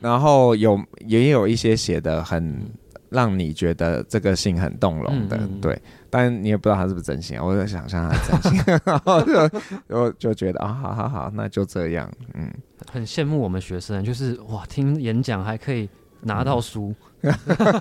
[0.00, 2.70] 然后有也有一些写的很
[3.10, 5.80] 让你觉得这个信很动容的，嗯嗯对。
[6.10, 9.48] 但你也不知道他是不是真心啊，我在想象他是真心， 然后就
[9.88, 12.50] 就就觉得啊，好好好，那就这样，嗯。
[12.90, 15.88] 很羡慕我们学生，就是哇，听演讲还可以
[16.22, 17.34] 拿到书，嗯、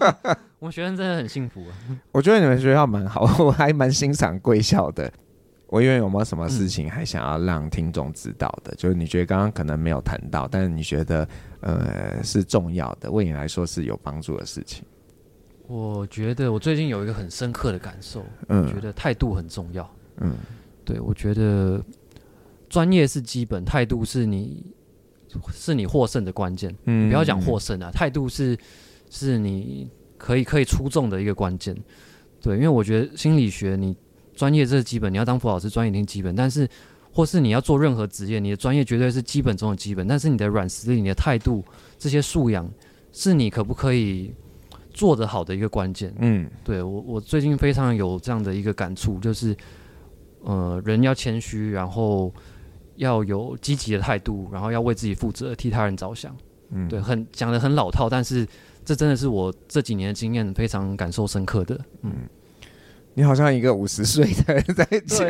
[0.60, 1.72] 我们学生真的很幸福啊。
[2.12, 5.10] 我觉得你们学校蛮好，我还蛮欣赏贵校的。
[5.68, 8.72] 我因为有没有什么事情还想要让听众知道的？
[8.72, 11.28] 嗯、就是你觉得刚刚可能没有谈到，但是你觉得
[11.62, 14.84] 呃是重要的，为你来说是有帮助的事情。
[15.68, 19.90] 我觉得我最近有一个很深刻的感受，嗯，我觉得态度很重要。
[20.18, 20.36] 嗯，
[20.86, 21.84] 对，我觉得
[22.70, 24.66] 专业是基本，态度是你。
[25.52, 28.58] 是你获胜的关键，嗯，不要讲获胜啊，态度是
[29.10, 29.88] 是你
[30.18, 31.76] 可以可以出众的一个关键，
[32.42, 33.96] 对，因为我觉得心理学你
[34.38, 36.70] 专业这是基本，你要当辅导老师专业一定基本，但是
[37.12, 41.66] 或是你要做任何职业，你的专业绝对是基本中的基本，但是你的软实力、你的态度
[41.98, 42.70] 这些素养，
[43.12, 44.32] 是你可不可以
[44.94, 49.56] 做得好的一个关键，嗯，对我我最近非常有这样的一个感触，就是
[50.44, 52.32] 呃，人要谦虚，然后
[52.98, 56.36] 要有积极的态度，然后要为自己负责，替他人着想。
[56.70, 58.46] 嗯，对，很讲的很老套，但是
[58.84, 61.80] 这真的是我这几年的经验，非常感受深刻的。
[62.02, 62.12] 嗯，
[63.18, 65.28] 你好像一个五十岁的人在讲。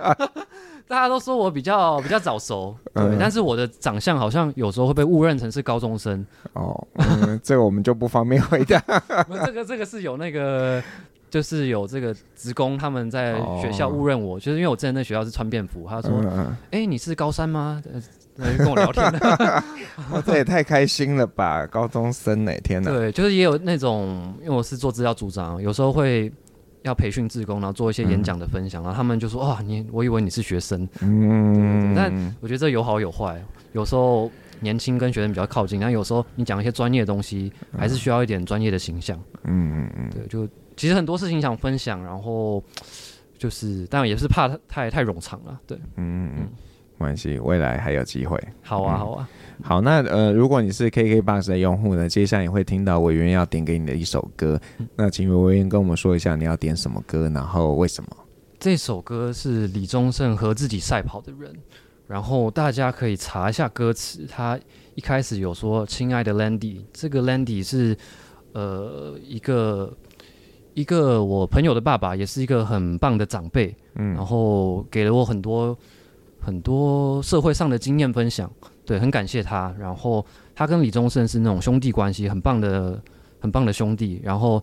[0.86, 6.24] 大家都说我比较比较早熟，对，嗯、但是我的长相好像有时候会被误认成是高中生。
[6.52, 8.78] 哦，嗯、 这个我们就不方便回答。
[9.46, 10.80] 这个这个是有那个，
[11.30, 17.82] 就是有这个职工他们在学校误认我，哦、就是因为我之前那学校是穿便服，他说：“哎、嗯欸，你是高三吗？”
[18.38, 19.10] 呃，跟我聊天。
[20.12, 21.66] 哇，这也太开心了吧！
[21.66, 22.90] 高中生哪天呢？
[22.92, 26.30] 对，就是也有那种，因为我是做资料组长，有时候会。
[26.86, 33.42] 要培训自工，然后做一些演讲的分享，嗯、然后他们就说：“哇，你我以为你是学生。”嗯，但我觉得这有好有坏。
[33.72, 34.30] 有时候
[34.60, 39.18] 年轻跟学生比较靠近，但有时候你讲一些专业的东西，还是需要一点专业的形象。
[39.44, 42.62] 嗯嗯嗯，对，就其实很多事情想分享，然后
[43.38, 45.60] 就是，但也是怕太太冗长了。
[45.66, 46.48] 对，嗯嗯，
[46.98, 48.38] 没关系，未来还有机会。
[48.62, 49.28] 好啊，好啊。
[49.62, 54.60] 好，那呃，如果你是 KKBOX 的用户呢，接下来你会听到委员要点给你的一首歌。
[54.78, 58.10] 嗯、那请委员跟我们说一下你要点什么歌，然后为什么？
[58.58, 61.54] 这首歌是李宗盛和自己赛跑的人，
[62.06, 64.26] 然后大家可以查一下歌词。
[64.28, 64.58] 他
[64.94, 67.96] 一开始有说：“亲爱的 Landy，这个 Landy 是
[68.52, 69.94] 呃一个
[70.72, 75.76] 一个我朋友的爸爸，也是一个很棒的长辈，嗯，然后给了我很多
[76.46, 78.48] 很多社会上的经验分享。”
[78.86, 79.74] 对，很感谢他。
[79.80, 80.24] 然后
[80.54, 83.02] 他跟李宗盛是那种兄弟关系，很棒的、
[83.40, 84.20] 很棒的兄弟。
[84.22, 84.62] 然后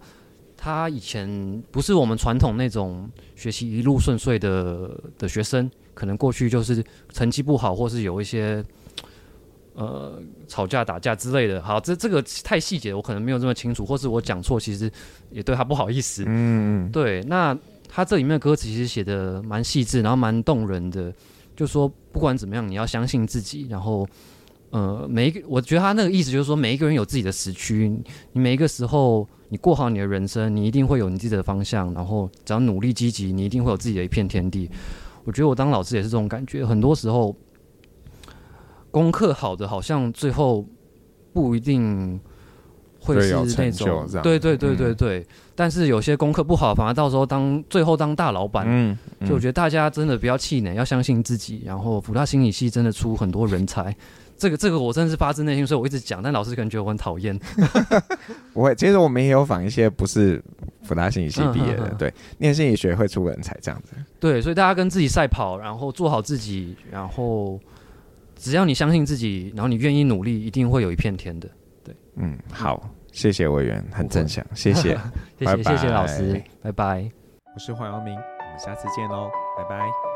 [0.55, 6.81] 他以前不是我们传统那种学习一路顺遂的的学生，可能过去就是
[7.11, 8.63] 成绩不好，或是有一些
[9.73, 10.17] 呃
[10.47, 11.61] 吵架、打架之类的。
[11.61, 14.89] 好，这这个太细节，我可能没有这么清楚，或是我讲错，其实
[15.31, 16.23] 也对他不好意思。
[16.27, 17.21] 嗯，对。
[17.23, 17.53] 那
[17.89, 21.13] 他这里面的歌词其实写的蛮细致，然后蛮动人的。
[21.55, 23.67] 就说不管怎么样，你要相信自己。
[23.69, 24.07] 然后，
[24.71, 27.89] 呃，每一个，我觉得他那个意思就是说，每一个人有自己的时区。
[28.31, 31.93] 你每一个时候，你过好你的人生，你一定会有你自己的方向。
[31.93, 34.69] 然后，只要努力积极，你一定会有自己的一片天地。
[35.23, 36.65] 我觉得我当老师也是这种感觉。
[36.65, 37.35] 很多时候，
[38.91, 40.65] 功课好的，好像最后
[41.31, 42.19] 不一定。
[43.03, 45.25] 会是那种，对对对对对，嗯、
[45.55, 51.61] 但是有些功课不好，反而到时候当最后当大老板，嗯，嗯，就我觉得大家真的不要气馁，要相信自己。
[51.65, 53.95] 然后辅大心理系真的出很多人才，
[54.37, 57.37] 这个这个我真的是发自内心，所以我一直讲，但老师可能觉得我很讨厌。
[58.53, 60.41] 不会，其实我们也有访一些不是
[60.83, 63.93] 辅大心理系毕业的，对，念心理学会出人才这样子。
[64.19, 67.59] 对，所以大家跟自己赛跑，然后做好自己，然后
[68.35, 71.49] 只要你相信自己，然后你愿意努力，一定会有一片天的。
[71.83, 74.97] 对，嗯，好，谢谢委员，很正向，谢谢，
[75.39, 77.09] 谢谢，谢谢老师，拜拜。
[77.55, 80.12] 我是黄耀明，我们下次见喽，拜拜。